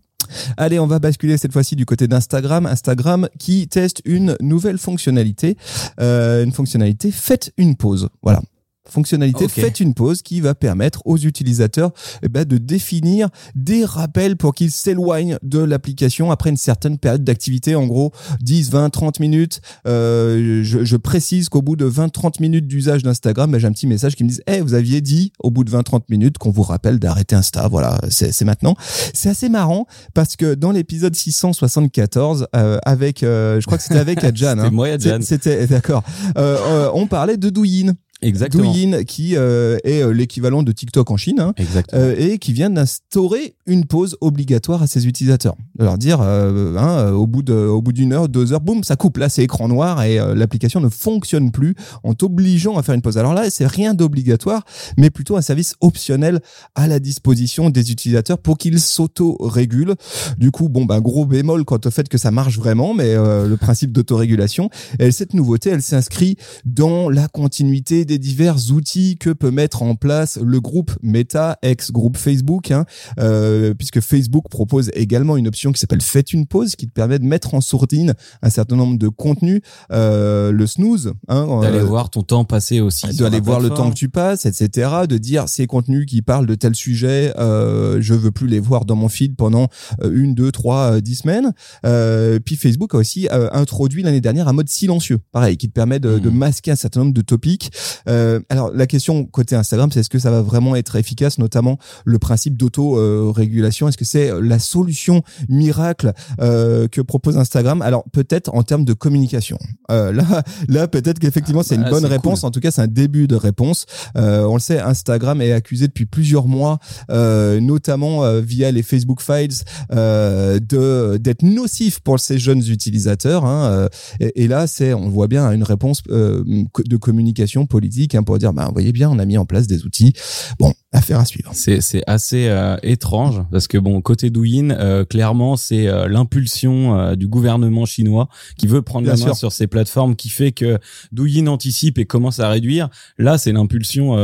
Allez, 0.58 0.78
on 0.78 0.86
va 0.86 0.98
basculer 0.98 1.36
cette 1.38 1.52
fois-ci 1.52 1.74
du 1.74 1.86
côté 1.86 2.06
d'Instagram. 2.08 2.66
Instagram 2.66 3.28
qui 3.38 3.68
teste 3.68 4.02
une 4.04 4.36
nouvelle 4.40 4.76
fonctionnalité, 4.78 5.56
euh, 6.00 6.44
une 6.44 6.52
fonctionnalité 6.52 7.10
faites 7.10 7.52
une 7.56 7.74
pause. 7.74 8.08
Voilà. 8.22 8.42
Fonctionnalité 8.88 9.44
Ok. 9.44 9.50
faites 9.52 9.78
une 9.80 9.94
pause 9.94 10.22
qui 10.22 10.40
va 10.40 10.54
permettre 10.56 11.02
aux 11.04 11.16
utilisateurs 11.16 11.92
eh 12.22 12.28
ben, 12.28 12.44
de 12.44 12.58
définir 12.58 13.28
des 13.54 13.84
rappels 13.84 14.36
pour 14.36 14.54
qu'ils 14.54 14.72
s'éloignent 14.72 15.38
de 15.42 15.60
l'application 15.60 16.30
après 16.32 16.50
une 16.50 16.56
certaine 16.56 16.98
période 16.98 17.22
d'activité, 17.22 17.74
en 17.76 17.86
gros 17.86 18.12
10, 18.40 18.70
20, 18.70 18.90
30 18.90 19.20
minutes. 19.20 19.60
Euh, 19.86 20.62
je, 20.64 20.84
je 20.84 20.96
précise 20.96 21.48
qu'au 21.48 21.62
bout 21.62 21.76
de 21.76 21.84
20, 21.84 22.08
30 22.08 22.40
minutes 22.40 22.66
d'usage 22.66 23.02
d'Instagram, 23.04 23.50
ben, 23.52 23.58
j'ai 23.58 23.68
un 23.68 23.72
petit 23.72 23.86
message 23.86 24.16
qui 24.16 24.24
me 24.24 24.28
dit, 24.30 24.40
Eh, 24.48 24.60
vous 24.60 24.74
aviez 24.74 25.00
dit 25.00 25.32
au 25.38 25.50
bout 25.52 25.62
de 25.64 25.70
20, 25.70 25.84
30 25.84 26.08
minutes 26.10 26.38
qu'on 26.38 26.50
vous 26.50 26.62
rappelle 26.62 26.98
d'arrêter 26.98 27.36
Insta. 27.36 27.68
Voilà, 27.68 28.00
c'est 28.10 28.44
maintenant. 28.44 28.74
C'est 29.14 29.28
assez 29.28 29.48
marrant 29.48 29.86
parce 30.12 30.34
que 30.36 30.54
dans 30.54 30.72
l'épisode 30.72 31.14
674, 31.14 32.46
euh, 32.56 32.78
avec, 32.84 33.22
euh, 33.22 33.60
je 33.60 33.66
crois 33.66 33.78
que 33.78 33.84
c'était 33.84 33.98
avec 34.00 34.24
Adjan. 34.24 34.56
C'est- 35.00 35.22
C'était 35.22 35.66
d'accord. 35.66 36.02
Euh, 36.36 36.56
euh, 36.60 36.90
on 36.94 37.06
parlait 37.06 37.36
de 37.36 37.48
Douyin. 37.48 37.92
Exactement. 38.22 38.64
Douyin 38.64 39.04
qui 39.04 39.36
euh, 39.36 39.78
est 39.84 40.02
euh, 40.02 40.12
l'équivalent 40.12 40.62
de 40.62 40.72
TikTok 40.72 41.10
en 41.10 41.16
Chine. 41.16 41.40
Hein, 41.40 41.52
Exactement. 41.56 42.00
euh, 42.02 42.14
et 42.16 42.38
qui 42.38 42.52
vient 42.52 42.70
d'instaurer 42.70 43.54
une 43.66 43.84
pause 43.84 44.16
obligatoire 44.20 44.82
à 44.82 44.86
ses 44.86 45.06
utilisateurs. 45.06 45.56
De 45.78 45.84
leur 45.84 45.98
dire, 45.98 46.20
euh, 46.20 46.76
hein, 46.76 46.98
euh, 46.98 47.12
au 47.12 47.26
bout 47.26 47.42
de, 47.42 47.52
au 47.54 47.82
bout 47.82 47.92
d'une 47.92 48.12
heure, 48.12 48.28
deux 48.28 48.52
heures, 48.52 48.60
boum, 48.60 48.84
ça 48.84 48.96
coupe. 48.96 49.16
Là, 49.18 49.28
c'est 49.28 49.42
écran 49.42 49.68
noir 49.68 50.02
et 50.02 50.18
euh, 50.18 50.34
l'application 50.34 50.80
ne 50.80 50.88
fonctionne 50.88 51.50
plus 51.50 51.74
en 52.04 52.14
t'obligeant 52.14 52.76
à 52.76 52.82
faire 52.82 52.94
une 52.94 53.02
pause. 53.02 53.18
Alors 53.18 53.34
là, 53.34 53.50
c'est 53.50 53.66
rien 53.66 53.94
d'obligatoire, 53.94 54.64
mais 54.96 55.10
plutôt 55.10 55.36
un 55.36 55.42
service 55.42 55.74
optionnel 55.80 56.40
à 56.74 56.86
la 56.86 56.98
disposition 56.98 57.70
des 57.70 57.90
utilisateurs 57.90 58.38
pour 58.38 58.58
qu'ils 58.58 58.80
s'auto-régulent. 58.80 59.94
Du 60.38 60.50
coup, 60.50 60.68
bon, 60.68 60.84
ben, 60.84 61.00
gros 61.00 61.26
bémol 61.26 61.64
quant 61.64 61.80
au 61.84 61.90
fait 61.90 62.08
que 62.08 62.18
ça 62.18 62.30
marche 62.30 62.58
vraiment, 62.58 62.94
mais 62.94 63.14
euh, 63.14 63.46
le 63.48 63.56
principe 63.56 63.92
d'autorégulation. 63.92 64.70
Et 64.98 65.10
cette 65.10 65.34
nouveauté, 65.34 65.70
elle 65.70 65.82
s'inscrit 65.82 66.36
dans 66.64 67.08
la 67.08 67.28
continuité 67.28 68.04
des 68.04 68.11
divers 68.18 68.70
outils 68.70 69.16
que 69.18 69.30
peut 69.30 69.50
mettre 69.50 69.82
en 69.82 69.94
place 69.94 70.38
le 70.42 70.60
groupe 70.60 70.92
Meta, 71.02 71.58
ex-groupe 71.62 72.16
Facebook, 72.16 72.70
hein, 72.70 72.84
euh, 73.18 73.74
puisque 73.74 74.00
Facebook 74.00 74.44
propose 74.50 74.90
également 74.94 75.36
une 75.36 75.48
option 75.48 75.72
qui 75.72 75.80
s'appelle 75.80 76.00
Faites 76.02 76.32
une 76.32 76.46
pause, 76.46 76.76
qui 76.76 76.86
te 76.86 76.92
permet 76.92 77.18
de 77.18 77.24
mettre 77.24 77.54
en 77.54 77.60
sourdine 77.60 78.14
un 78.42 78.50
certain 78.50 78.76
nombre 78.76 78.98
de 78.98 79.08
contenus, 79.08 79.60
euh, 79.92 80.52
le 80.52 80.66
snooze, 80.66 81.12
hein, 81.28 81.60
D'aller 81.62 81.78
euh, 81.78 81.84
voir 81.84 82.10
ton 82.10 82.22
temps 82.22 82.44
passé 82.44 82.80
aussi. 82.80 83.14
d'aller 83.16 83.40
voir 83.40 83.60
le 83.60 83.70
temps 83.70 83.90
que 83.90 83.94
tu 83.96 84.08
passes, 84.08 84.46
etc. 84.46 84.90
De 85.08 85.18
dire 85.18 85.48
ces 85.48 85.66
contenus 85.66 86.06
qui 86.06 86.22
parlent 86.22 86.46
de 86.46 86.54
tel 86.54 86.74
sujet, 86.74 87.32
euh, 87.38 87.98
je 88.00 88.14
veux 88.14 88.30
plus 88.30 88.46
les 88.46 88.60
voir 88.60 88.84
dans 88.84 88.96
mon 88.96 89.08
feed 89.08 89.36
pendant 89.36 89.68
euh, 90.02 90.10
une, 90.14 90.34
deux, 90.34 90.52
trois, 90.52 90.92
euh, 90.94 91.00
dix 91.00 91.16
semaines. 91.16 91.52
Euh, 91.86 92.38
puis 92.44 92.56
Facebook 92.56 92.94
a 92.94 92.98
aussi 92.98 93.28
euh, 93.32 93.48
introduit 93.52 94.02
l'année 94.02 94.20
dernière 94.20 94.48
un 94.48 94.52
mode 94.52 94.68
silencieux, 94.68 95.18
pareil, 95.32 95.56
qui 95.56 95.68
te 95.68 95.72
permet 95.72 95.98
de, 96.00 96.10
Mhm. 96.12 96.20
de 96.20 96.30
masquer 96.30 96.70
un 96.72 96.76
certain 96.76 97.00
nombre 97.00 97.14
de 97.14 97.22
topics. 97.22 97.70
Euh, 98.08 98.40
alors 98.48 98.70
la 98.72 98.86
question 98.86 99.24
côté 99.24 99.54
Instagram, 99.56 99.90
c'est 99.92 100.00
est-ce 100.00 100.10
que 100.10 100.18
ça 100.18 100.30
va 100.30 100.42
vraiment 100.42 100.76
être 100.76 100.96
efficace, 100.96 101.38
notamment 101.38 101.78
le 102.04 102.18
principe 102.18 102.56
d'auto-régulation? 102.56 103.88
Est-ce 103.88 103.96
que 103.98 104.04
c'est 104.04 104.30
la 104.40 104.58
solution 104.58 105.22
miracle 105.48 106.12
euh, 106.40 106.88
que 106.88 107.00
propose 107.00 107.36
Instagram? 107.36 107.82
Alors 107.82 108.04
peut-être 108.12 108.54
en 108.54 108.62
termes 108.62 108.84
de 108.84 108.92
communication. 108.92 109.58
Euh, 109.90 110.12
là, 110.12 110.42
là 110.68 110.88
peut-être 110.88 111.18
qu'effectivement 111.18 111.62
c'est 111.62 111.74
une 111.76 111.84
Ah, 111.84 111.90
bonne 111.90 112.06
réponse. 112.06 112.40
cool. 112.40 112.48
En 112.48 112.50
tout 112.50 112.60
cas, 112.60 112.70
c'est 112.70 112.82
un 112.82 112.86
début 112.86 113.26
de 113.28 113.36
réponse. 113.36 113.86
Euh, 114.16 114.44
on 114.44 114.54
le 114.54 114.60
sait, 114.60 114.80
Instagram 114.80 115.40
est 115.40 115.52
accusé 115.52 115.86
depuis 115.86 116.06
plusieurs 116.06 116.46
mois, 116.46 116.78
euh, 117.10 117.60
notamment 117.60 118.24
euh, 118.24 118.40
via 118.40 118.70
les 118.70 118.82
Facebook 118.82 119.20
Files, 119.20 119.62
euh, 119.92 120.58
de 120.60 121.18
d'être 121.18 121.42
nocif 121.42 122.00
pour 122.00 122.18
ces 122.20 122.38
jeunes 122.38 122.62
utilisateurs. 122.68 123.44
hein, 123.44 123.70
euh, 123.70 123.88
et, 124.20 124.44
et 124.44 124.48
là, 124.48 124.66
c'est, 124.66 124.94
on 124.94 125.08
voit 125.08 125.28
bien, 125.28 125.50
une 125.52 125.62
réponse 125.62 126.02
euh, 126.10 126.42
de 126.84 126.96
communication 126.96 127.66
politique 127.66 127.91
hein, 128.14 128.22
pour 128.22 128.38
dire, 128.38 128.52
bah, 128.52 128.66
vous 128.66 128.72
voyez 128.72 128.92
bien, 128.92 129.10
on 129.10 129.18
a 129.18 129.24
mis 129.24 129.38
en 129.38 129.44
place 129.44 129.66
des 129.66 129.84
outils. 129.84 130.12
Bon, 130.58 130.72
affaire 130.92 131.18
à 131.18 131.24
suivre. 131.24 131.50
C'est 131.54 132.02
assez 132.06 132.48
euh, 132.48 132.76
étrange 132.82 133.42
parce 133.50 133.66
que 133.66 133.78
bon 133.78 134.00
côté 134.02 134.30
Douyin 134.30 134.70
euh, 134.70 135.04
clairement 135.04 135.56
c'est 135.56 135.88
euh, 135.88 136.06
l'impulsion 136.06 137.14
du 137.16 137.26
gouvernement 137.28 137.86
chinois 137.86 138.28
qui 138.58 138.66
veut 138.66 138.82
prendre 138.82 139.04
Bien 139.04 139.14
la 139.14 139.18
main 139.18 139.26
sûr. 139.26 139.36
sur 139.36 139.52
ces 139.52 139.66
plateformes 139.66 140.16
qui 140.16 140.28
fait 140.28 140.52
que 140.52 140.78
Douyin 141.10 141.46
anticipe 141.46 141.98
et 141.98 142.04
commence 142.04 142.40
à 142.40 142.48
réduire. 142.48 142.90
Là 143.18 143.38
c'est 143.38 143.52
l'impulsion 143.52 144.16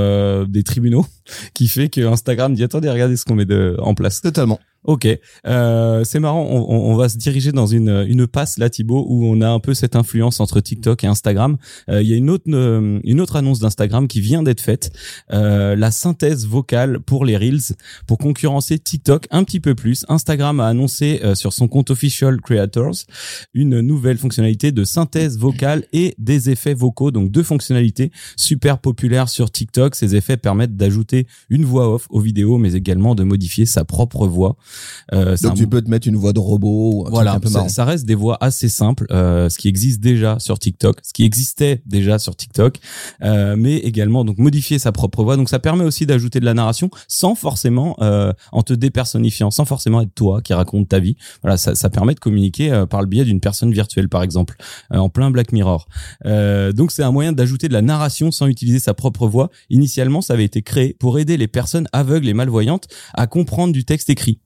des 0.45 0.63
tribunaux 0.63 1.07
qui 1.55 1.69
fait 1.69 1.89
que 1.89 2.07
Instagram 2.07 2.55
dit 2.55 2.63
attendez 2.63 2.91
regardez 2.91 3.17
ce 3.17 3.25
qu'on 3.25 3.35
met 3.35 3.47
de, 3.47 3.77
en 3.81 3.95
place. 3.95 4.21
Totalement. 4.21 4.61
Ok, 4.89 5.07
euh, 5.47 6.03
c'est 6.05 6.19
marrant. 6.19 6.47
On, 6.49 6.97
va 6.97 7.11
se 7.11 7.19
diriger 7.19 7.53
dans 7.53 7.67
une 7.67 8.07
une 8.09 8.27
passe 8.27 8.57
là, 8.57 8.71
Thibaut, 8.71 9.05
où 9.07 9.27
on 9.27 9.43
a 9.43 9.49
un 9.51 9.61
peu 9.61 9.75
cette 9.75 9.97
influence 9.97 10.41
entre 10.41 10.61
TikTok 10.61 11.05
et 11.05 11.07
Instagram. 11.07 11.59
Euh, 11.91 12.01
Il 12.01 12.09
y 12.09 12.15
a 12.15 12.17
une 12.17 12.31
autre 12.31 12.45
euh, 12.49 12.99
une 13.05 13.21
autre 13.21 13.37
annonce 13.37 13.59
d'Instagram 13.59 14.09
qui 14.09 14.23
vient 14.23 14.43
d'être 14.43 14.63
faite, 14.63 14.91
euh, 15.31 15.77
la 15.77 15.91
synthèse 15.91 16.47
vocale 16.47 17.01
pour 17.01 17.27
les 17.27 17.37
reels 17.37 17.77
pour 18.07 18.17
concurrencer 18.17 18.79
TikTok 18.79 19.27
un 19.31 19.45
petit 19.45 19.61
peu 19.61 19.75
plus. 19.75 20.07
Instagram 20.09 20.59
a 20.59 20.69
annoncé 20.69 21.21
sur 21.35 21.53
son 21.53 21.69
compte 21.69 21.91
official 21.91 22.41
Creators 22.41 23.05
une 23.53 23.83
nouvelle 23.83 24.17
fonctionnalité 24.17 24.73
de 24.73 24.85
synthèse 24.85 25.37
vocale 25.37 25.85
et 25.93 26.15
des 26.17 26.49
effets 26.49 26.73
vocaux, 26.73 27.11
donc 27.11 27.31
deux 27.31 27.43
fonctionnalités 27.43 28.11
super 28.37 28.79
populaires 28.79 29.29
sur 29.29 29.51
TikTok. 29.51 29.95
Ces 29.95 30.17
effets 30.17 30.39
permettent 30.39 30.77
d'ajouter 30.77 31.27
une 31.51 31.67
voix 31.67 31.93
off 31.93 32.07
aux 32.09 32.21
vidéos, 32.21 32.57
mais 32.57 32.73
également 32.73 33.15
de 33.15 33.23
modifier 33.23 33.67
sa 33.67 33.85
propre 33.85 34.27
voix. 34.27 34.57
Euh, 35.13 35.37
Donc 35.43 35.55
tu 35.55 35.67
peux 35.67 35.83
te 35.83 35.91
mettre 35.91 36.09
une 36.09 36.17
voix 36.17 36.33
de 36.33 36.41
robot 36.41 37.07
ou 37.07 37.11
voilà, 37.11 37.35
un 37.35 37.41
peu 37.41 37.49
ça, 37.49 37.69
ça 37.69 37.85
reste 37.85 38.05
des 38.05 38.15
voix 38.15 38.37
assez 38.41 38.69
simples, 38.69 39.07
euh, 39.11 39.49
ce 39.49 39.59
qui 39.59 39.69
existe 39.69 40.01
déjà 40.01 40.39
sur 40.39 40.59
TikTok, 40.59 40.99
ce 41.03 41.13
qui 41.13 41.25
existait 41.25 41.83
déjà 41.87 42.19
sur 42.19 42.37
TikTok, 42.37 42.79
euh, 43.23 43.57
mais 43.57 43.77
également 43.77 44.25
donc 44.25 44.39
modifier 44.39 44.79
sa 44.79 44.93
propre 44.93 45.23
voix. 45.23 45.37
Donc 45.37 45.49
ça 45.49 45.59
permet 45.59 45.85
aussi 45.85 46.07
d'ajouter 46.07 46.41
de 46.41 46.45
la 46.45 46.55
narration 46.55 46.91
sans 47.09 47.35
forcément 47.35 47.97
euh, 48.01 48.33
en 48.53 48.63
te 48.63 48.73
dépersonnifiant, 48.73 49.51
sans 49.51 49.65
forcément 49.65 50.01
être 50.01 50.15
toi 50.15 50.41
qui 50.43 50.55
raconte 50.55 50.89
ta 50.89 50.99
vie. 50.99 51.17
Voilà, 51.43 51.57
ça, 51.57 51.75
ça 51.75 51.91
permet 51.91 52.15
de 52.15 52.21
communiquer 52.21 52.73
euh, 52.73 52.87
par 52.87 53.01
le 53.01 53.07
biais 53.07 53.25
d'une 53.25 53.41
personne 53.41 53.73
virtuelle, 53.73 54.09
par 54.09 54.23
exemple, 54.23 54.57
euh, 54.93 54.99
en 54.99 55.09
plein 55.09 55.31
Black 55.31 55.53
Mirror. 55.53 55.89
Euh, 56.27 56.73
donc 56.73 56.93
c'est 56.93 57.03
un 57.03 57.13
moyen 57.13 57.33
d'ajouter 57.33 57.69
de 57.69 57.73
la 57.73 57.83
narration 57.83 58.31
sans 58.31 58.47
utiliser 58.47 58.79
sa 58.79 58.95
propre 58.95 59.27
voix. 59.27 59.51
Initialement, 59.71 60.21
ça 60.21 60.35
avait 60.35 60.45
été 60.45 60.63
créé 60.63 60.95
pour 60.99 61.19
aider 61.19 61.37
les 61.37 61.49
personnes 61.49 61.89
aveugles 61.93 62.29
et 62.29 62.35
malvoyantes 62.35 62.87
à 63.15 63.27
comprendre 63.27 63.73
du 63.73 63.85
texte 63.85 64.11
écrit 64.11 64.41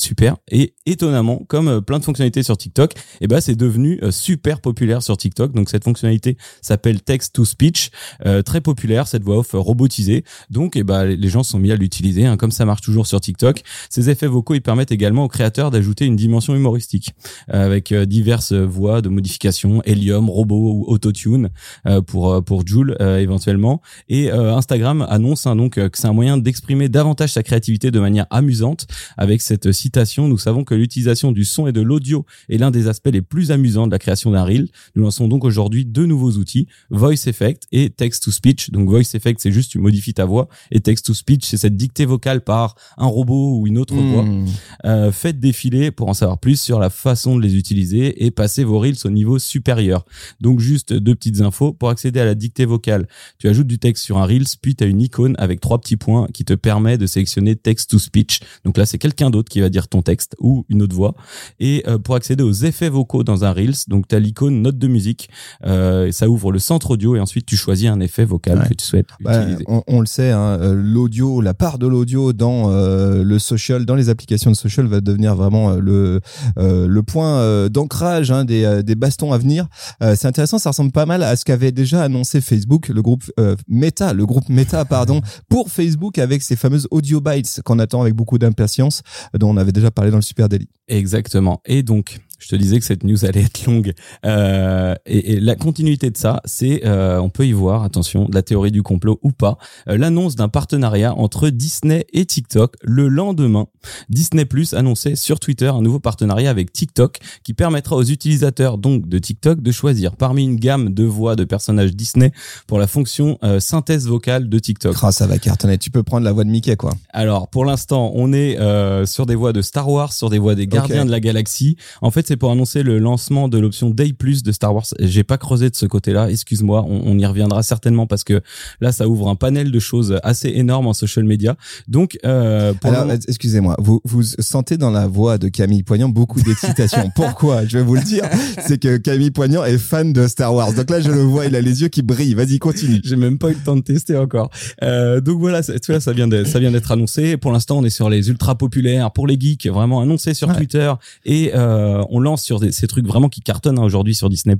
super. 0.00 0.36
Et 0.48 0.74
étonnamment 0.90 1.42
comme 1.48 1.68
euh, 1.68 1.80
plein 1.80 1.98
de 1.98 2.04
fonctionnalités 2.04 2.42
sur 2.42 2.56
TikTok 2.56 2.94
et 3.20 3.26
ben 3.26 3.40
c'est 3.40 3.54
devenu 3.54 3.98
euh, 4.02 4.10
super 4.10 4.60
populaire 4.60 5.02
sur 5.02 5.16
TikTok. 5.16 5.52
Donc 5.52 5.70
cette 5.70 5.84
fonctionnalité 5.84 6.36
s'appelle 6.62 7.02
text 7.02 7.34
to 7.34 7.44
speech 7.44 7.90
euh, 8.26 8.42
très 8.42 8.60
populaire 8.60 9.06
cette 9.06 9.22
voix 9.22 9.38
off 9.38 9.54
euh, 9.54 9.58
robotisée. 9.58 10.24
Donc 10.50 10.76
et 10.76 10.82
ben 10.82 11.04
les 11.04 11.28
gens 11.28 11.42
se 11.42 11.52
sont 11.52 11.58
mis 11.58 11.72
à 11.72 11.76
l'utiliser 11.76 12.26
hein, 12.26 12.36
comme 12.36 12.50
ça 12.50 12.64
marche 12.64 12.82
toujours 12.82 13.06
sur 13.06 13.20
TikTok. 13.20 13.62
Ces 13.88 14.10
effets 14.10 14.26
vocaux 14.26 14.54
ils 14.54 14.62
permettent 14.62 14.92
également 14.92 15.24
aux 15.24 15.28
créateurs 15.28 15.70
d'ajouter 15.70 16.06
une 16.06 16.16
dimension 16.16 16.54
humoristique 16.54 17.10
avec 17.48 17.92
diverses 17.94 18.52
voix 18.52 19.00
de 19.00 19.08
modification 19.08 19.82
Helium 19.84 20.28
robot 20.28 20.72
ou 20.72 20.84
autotune 20.88 21.50
euh, 21.86 22.00
pour 22.02 22.42
pour 22.44 22.66
Joule 22.66 22.96
euh, 23.00 23.18
éventuellement. 23.18 23.80
Et 24.08 24.30
Instagram 24.30 25.06
annonce 25.08 25.46
hein, 25.46 25.56
donc 25.56 25.74
que 25.74 25.98
c'est 25.98 26.06
un 26.06 26.12
moyen 26.12 26.38
d'exprimer 26.38 26.88
davantage 26.88 27.32
sa 27.32 27.42
créativité 27.42 27.90
de 27.90 28.00
manière 28.00 28.26
amusante. 28.30 28.86
Avec 29.16 29.42
cette 29.42 29.72
citation, 29.72 30.28
nous 30.28 30.38
savons 30.38 30.64
que 30.64 30.74
l'utilisation 30.80 31.32
du 31.32 31.44
son 31.44 31.66
et 31.66 31.72
de 31.72 31.80
l'audio 31.80 32.24
est 32.48 32.58
l'un 32.58 32.70
des 32.70 32.88
aspects 32.88 33.10
les 33.12 33.22
plus 33.22 33.50
amusants 33.50 33.86
de 33.86 33.92
la 33.92 33.98
création 33.98 34.30
d'un 34.30 34.44
reel. 34.44 34.68
Nous 34.94 35.02
lançons 35.02 35.28
donc 35.28 35.44
aujourd'hui 35.44 35.84
deux 35.84 36.06
nouveaux 36.06 36.32
outils, 36.32 36.66
Voice 36.90 37.26
Effect 37.26 37.64
et 37.72 37.90
Text 37.90 38.24
to 38.24 38.30
Speech. 38.30 38.70
Donc 38.70 38.88
Voice 38.88 39.14
Effect, 39.14 39.40
c'est 39.40 39.52
juste 39.52 39.70
tu 39.70 39.78
modifies 39.78 40.14
ta 40.14 40.24
voix 40.24 40.48
et 40.70 40.80
Text 40.80 41.06
to 41.06 41.14
Speech, 41.14 41.44
c'est 41.44 41.56
cette 41.56 41.76
dictée 41.76 42.04
vocale 42.04 42.40
par 42.40 42.74
un 42.96 43.06
robot 43.06 43.58
ou 43.58 43.66
une 43.66 43.78
autre 43.78 43.94
voix. 43.94 44.24
Mmh. 44.24 44.46
Euh, 44.84 45.12
faites 45.12 45.38
défiler 45.38 45.90
pour 45.90 46.08
en 46.08 46.14
savoir 46.14 46.38
plus 46.38 46.60
sur 46.60 46.78
la 46.78 46.90
façon 46.90 47.36
de 47.36 47.42
les 47.42 47.56
utiliser 47.56 48.24
et 48.24 48.30
passez 48.30 48.64
vos 48.64 48.78
reels 48.78 48.96
au 49.04 49.10
niveau 49.10 49.38
supérieur. 49.38 50.04
Donc 50.40 50.60
juste 50.60 50.92
deux 50.92 51.14
petites 51.14 51.40
infos. 51.40 51.72
Pour 51.72 51.90
accéder 51.90 52.20
à 52.20 52.24
la 52.24 52.34
dictée 52.34 52.64
vocale, 52.64 53.06
tu 53.38 53.48
ajoutes 53.48 53.66
du 53.66 53.78
texte 53.78 54.04
sur 54.04 54.18
un 54.18 54.26
reels, 54.26 54.44
puis 54.60 54.74
tu 54.74 54.84
as 54.84 54.86
une 54.86 55.00
icône 55.00 55.34
avec 55.38 55.60
trois 55.60 55.78
petits 55.80 55.96
points 55.96 56.26
qui 56.32 56.44
te 56.44 56.54
permet 56.54 56.98
de 56.98 57.06
sélectionner 57.06 57.56
text 57.56 57.90
to 57.90 57.98
speech. 57.98 58.40
Donc 58.64 58.76
là, 58.76 58.86
c'est 58.86 58.98
quelqu'un 58.98 59.30
d'autre 59.30 59.50
qui 59.50 59.60
va 59.60 59.68
dire 59.68 59.88
ton 59.88 60.02
texte 60.02 60.36
ou 60.38 60.59
une 60.68 60.82
autre 60.82 60.94
voix. 60.94 61.14
Et 61.58 61.82
euh, 61.88 61.98
pour 61.98 62.14
accéder 62.14 62.42
aux 62.42 62.52
effets 62.52 62.88
vocaux 62.88 63.24
dans 63.24 63.44
un 63.44 63.52
reels, 63.52 63.74
donc 63.88 64.08
tu 64.08 64.14
as 64.14 64.18
l'icône 64.18 64.62
note 64.62 64.78
de 64.78 64.88
musique. 64.88 65.28
Euh, 65.66 66.06
et 66.06 66.12
ça 66.12 66.28
ouvre 66.28 66.52
le 66.52 66.58
centre 66.58 66.90
audio 66.92 67.16
et 67.16 67.20
ensuite 67.20 67.46
tu 67.46 67.56
choisis 67.56 67.88
un 67.88 68.00
effet 68.00 68.24
vocal 68.24 68.58
Ouais. 68.60 68.68
que 68.68 68.74
tu 68.74 68.84
souhaites 68.84 69.06
Bah, 69.20 69.40
utiliser. 69.42 69.64
on, 69.68 69.82
on 69.86 70.00
le 70.00 70.06
sait, 70.06 70.30
hein, 70.30 70.58
euh, 70.60 70.74
l'audio, 70.74 71.40
la 71.40 71.54
part 71.54 71.78
de 71.78 71.86
l'audio 71.86 72.32
dans 72.32 72.68
le 72.70 73.38
social, 73.38 73.86
dans 73.86 73.94
les 73.94 74.08
applications 74.08 74.50
de 74.50 74.56
social, 74.56 74.86
va 74.86 75.00
devenir 75.00 75.34
vraiment 75.34 75.74
le 75.76 76.20
le 76.56 77.00
point 77.02 77.68
d'ancrage 77.68 78.30
hein, 78.30 78.44
des, 78.44 78.82
des 78.84 78.94
bastons 78.94 79.32
à 79.32 79.38
venir. 79.38 79.66
C'est 80.00 80.26
intéressant, 80.26 80.58
ça 80.58 80.70
ressemble 80.70 80.92
pas 80.92 81.06
mal 81.06 81.22
à 81.22 81.36
ce 81.36 81.44
qu'avait 81.44 81.72
déjà 81.72 82.02
annoncé 82.02 82.40
Facebook, 82.40 82.88
le 82.88 83.02
groupe 83.02 83.24
euh, 83.38 83.56
Meta, 83.68 84.12
le 84.12 84.26
groupe 84.26 84.48
Meta, 84.48 84.84
pardon, 84.84 85.20
pour 85.48 85.70
Facebook 85.70 86.18
avec 86.18 86.42
ces 86.42 86.56
fameuses 86.56 86.86
audio 86.90 87.20
bytes 87.20 87.60
qu'on 87.64 87.78
attend 87.78 88.02
avec 88.02 88.14
beaucoup 88.14 88.38
d'impatience, 88.38 89.02
dont 89.38 89.50
on 89.50 89.56
avait 89.56 89.72
déjà 89.72 89.90
parlé 89.90 90.10
dans 90.10 90.16
le 90.18 90.22
Super 90.22 90.48
Exactement. 90.88 91.60
Et 91.64 91.82
donc, 91.82 92.18
je 92.40 92.48
te 92.48 92.56
disais 92.56 92.80
que 92.80 92.84
cette 92.84 93.04
news 93.04 93.24
allait 93.24 93.42
être 93.42 93.64
longue. 93.66 93.92
Euh, 94.26 94.94
et, 95.06 95.34
et 95.34 95.40
la 95.40 95.54
continuité 95.54 96.10
de 96.10 96.16
ça, 96.16 96.40
c'est, 96.44 96.84
euh, 96.84 97.20
on 97.20 97.28
peut 97.28 97.46
y 97.46 97.52
voir, 97.52 97.84
attention, 97.84 98.24
de 98.24 98.34
la 98.34 98.42
théorie 98.42 98.72
du 98.72 98.82
complot 98.82 99.20
ou 99.22 99.30
pas, 99.30 99.58
euh, 99.88 99.96
l'annonce 99.96 100.34
d'un 100.36 100.48
partenariat 100.48 101.14
entre 101.14 101.50
Disney 101.50 102.06
et 102.12 102.24
TikTok 102.24 102.76
le 102.82 103.08
lendemain. 103.08 103.66
Disney 104.08 104.44
Plus 104.44 104.74
annonçait 104.74 105.16
sur 105.16 105.38
Twitter 105.38 105.68
un 105.68 105.82
nouveau 105.82 106.00
partenariat 106.00 106.50
avec 106.50 106.72
TikTok 106.72 107.18
qui 107.44 107.54
permettra 107.54 107.96
aux 107.96 108.04
utilisateurs 108.04 108.78
donc 108.78 109.08
de 109.08 109.18
TikTok 109.18 109.62
de 109.62 109.72
choisir 109.72 110.16
parmi 110.16 110.44
une 110.44 110.56
gamme 110.56 110.92
de 110.92 111.04
voix 111.04 111.36
de 111.36 111.44
personnages 111.44 111.94
Disney 111.94 112.32
pour 112.66 112.78
la 112.78 112.86
fonction 112.86 113.38
euh, 113.44 113.60
synthèse 113.60 114.06
vocale 114.06 114.48
de 114.48 114.58
TikTok. 114.58 114.96
Ah, 115.02 115.12
ça 115.12 115.26
va 115.26 115.38
cartonner. 115.38 115.78
Tu 115.78 115.90
peux 115.90 116.02
prendre 116.02 116.24
la 116.24 116.32
voix 116.32 116.44
de 116.44 116.50
Mickey, 116.50 116.76
quoi. 116.76 116.92
Alors, 117.10 117.48
pour 117.48 117.64
l'instant, 117.64 118.12
on 118.14 118.32
est 118.32 118.58
euh, 118.58 119.06
sur 119.06 119.26
des 119.26 119.34
voix 119.34 119.52
de 119.52 119.62
Star 119.62 119.88
Wars, 119.88 120.12
sur 120.12 120.30
des 120.30 120.38
voix 120.38 120.54
des 120.54 120.66
Gardiens 120.66 121.04
de 121.04 121.10
la 121.10 121.20
Galaxie. 121.20 121.76
En 122.00 122.10
fait, 122.10 122.29
c'est 122.30 122.36
pour 122.36 122.52
annoncer 122.52 122.84
le 122.84 123.00
lancement 123.00 123.48
de 123.48 123.58
l'option 123.58 123.90
Day 123.90 124.12
Plus 124.12 124.44
de 124.44 124.52
Star 124.52 124.72
Wars. 124.72 124.84
J'ai 125.00 125.24
pas 125.24 125.36
creusé 125.36 125.68
de 125.68 125.74
ce 125.74 125.84
côté-là, 125.84 126.30
excuse-moi. 126.30 126.84
On, 126.88 127.02
on 127.06 127.18
y 127.18 127.26
reviendra 127.26 127.64
certainement 127.64 128.06
parce 128.06 128.22
que 128.22 128.40
là, 128.80 128.92
ça 128.92 129.08
ouvre 129.08 129.28
un 129.28 129.34
panel 129.34 129.72
de 129.72 129.78
choses 129.80 130.16
assez 130.22 130.48
énorme 130.54 130.86
en 130.86 130.92
social 130.92 131.24
media. 131.24 131.56
Donc, 131.88 132.18
euh, 132.24 132.72
moment- 132.84 133.12
excusez-moi, 133.26 133.74
vous, 133.80 134.00
vous 134.04 134.22
sentez 134.22 134.76
dans 134.76 134.92
la 134.92 135.08
voix 135.08 135.38
de 135.38 135.48
Camille 135.48 135.82
Poignant 135.82 136.08
beaucoup 136.08 136.40
d'excitation. 136.40 137.10
Pourquoi? 137.16 137.66
Je 137.66 137.78
vais 137.78 137.82
vous 137.84 137.96
le 137.96 138.02
dire, 138.02 138.22
c'est 138.64 138.78
que 138.80 138.96
Camille 138.98 139.32
Poignant 139.32 139.64
est 139.64 139.76
fan 139.78 140.12
de 140.12 140.28
Star 140.28 140.54
Wars. 140.54 140.72
Donc 140.72 140.88
là, 140.88 141.00
je 141.00 141.10
le 141.10 141.22
vois, 141.22 141.46
il 141.46 141.56
a 141.56 141.60
les 141.60 141.82
yeux 141.82 141.88
qui 141.88 142.02
brillent. 142.02 142.34
Vas-y, 142.34 142.60
continue. 142.60 143.00
J'ai 143.02 143.16
même 143.16 143.38
pas 143.38 143.48
eu 143.50 143.54
le 143.54 143.64
temps 143.64 143.74
de 143.74 143.80
tester 143.82 144.16
encore. 144.16 144.50
Euh, 144.84 145.20
donc 145.20 145.40
voilà, 145.40 145.64
ça- 145.64 145.80
tu 145.80 145.90
vois, 145.90 146.00
ça 146.00 146.12
vient 146.12 146.28
de, 146.28 146.44
ça 146.44 146.60
vient 146.60 146.70
d'être 146.70 146.92
annoncé. 146.92 147.36
Pour 147.36 147.50
l'instant, 147.50 147.78
on 147.78 147.84
est 147.84 147.90
sur 147.90 148.08
les 148.08 148.28
ultra 148.28 148.54
populaires 148.56 149.10
pour 149.10 149.26
les 149.26 149.36
geeks, 149.36 149.66
vraiment 149.66 150.00
annoncé 150.00 150.32
sur 150.32 150.46
Ouais. 150.46 150.54
Twitter 150.54 150.92
et 151.24 151.50
euh, 151.56 152.04
on 152.10 152.19
lance 152.20 152.42
sur 152.42 152.60
ces 152.60 152.86
trucs 152.86 153.06
vraiment 153.06 153.28
qui 153.28 153.40
cartonnent 153.40 153.78
hein, 153.78 153.84
aujourd'hui 153.84 154.14
sur 154.14 154.28
Disney+. 154.28 154.56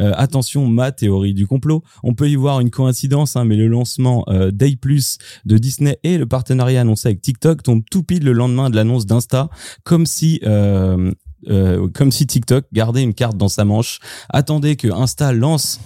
Euh, 0.00 0.12
attention, 0.16 0.66
ma 0.66 0.92
théorie 0.92 1.34
du 1.34 1.46
complot. 1.46 1.82
On 2.02 2.14
peut 2.14 2.28
y 2.28 2.36
voir 2.36 2.60
une 2.60 2.70
coïncidence, 2.70 3.36
hein, 3.36 3.44
mais 3.44 3.56
le 3.56 3.68
lancement 3.68 4.24
euh, 4.28 4.50
Day 4.50 4.76
Plus 4.76 5.18
de 5.44 5.58
Disney 5.58 5.98
et 6.02 6.18
le 6.18 6.26
partenariat 6.26 6.80
annoncé 6.80 7.08
avec 7.08 7.20
TikTok 7.20 7.62
tombe 7.62 7.82
tout 7.90 8.02
pile 8.02 8.24
le 8.24 8.32
lendemain 8.32 8.70
de 8.70 8.76
l'annonce 8.76 9.06
d'Insta, 9.06 9.48
comme 9.84 10.06
si 10.06 10.40
euh, 10.44 11.12
euh, 11.48 11.88
comme 11.92 12.10
si 12.10 12.26
TikTok 12.26 12.64
gardait 12.72 13.02
une 13.02 13.14
carte 13.14 13.36
dans 13.36 13.48
sa 13.48 13.64
manche, 13.64 14.00
attendait 14.30 14.76
que 14.76 14.88
Insta 14.88 15.32
lance 15.32 15.80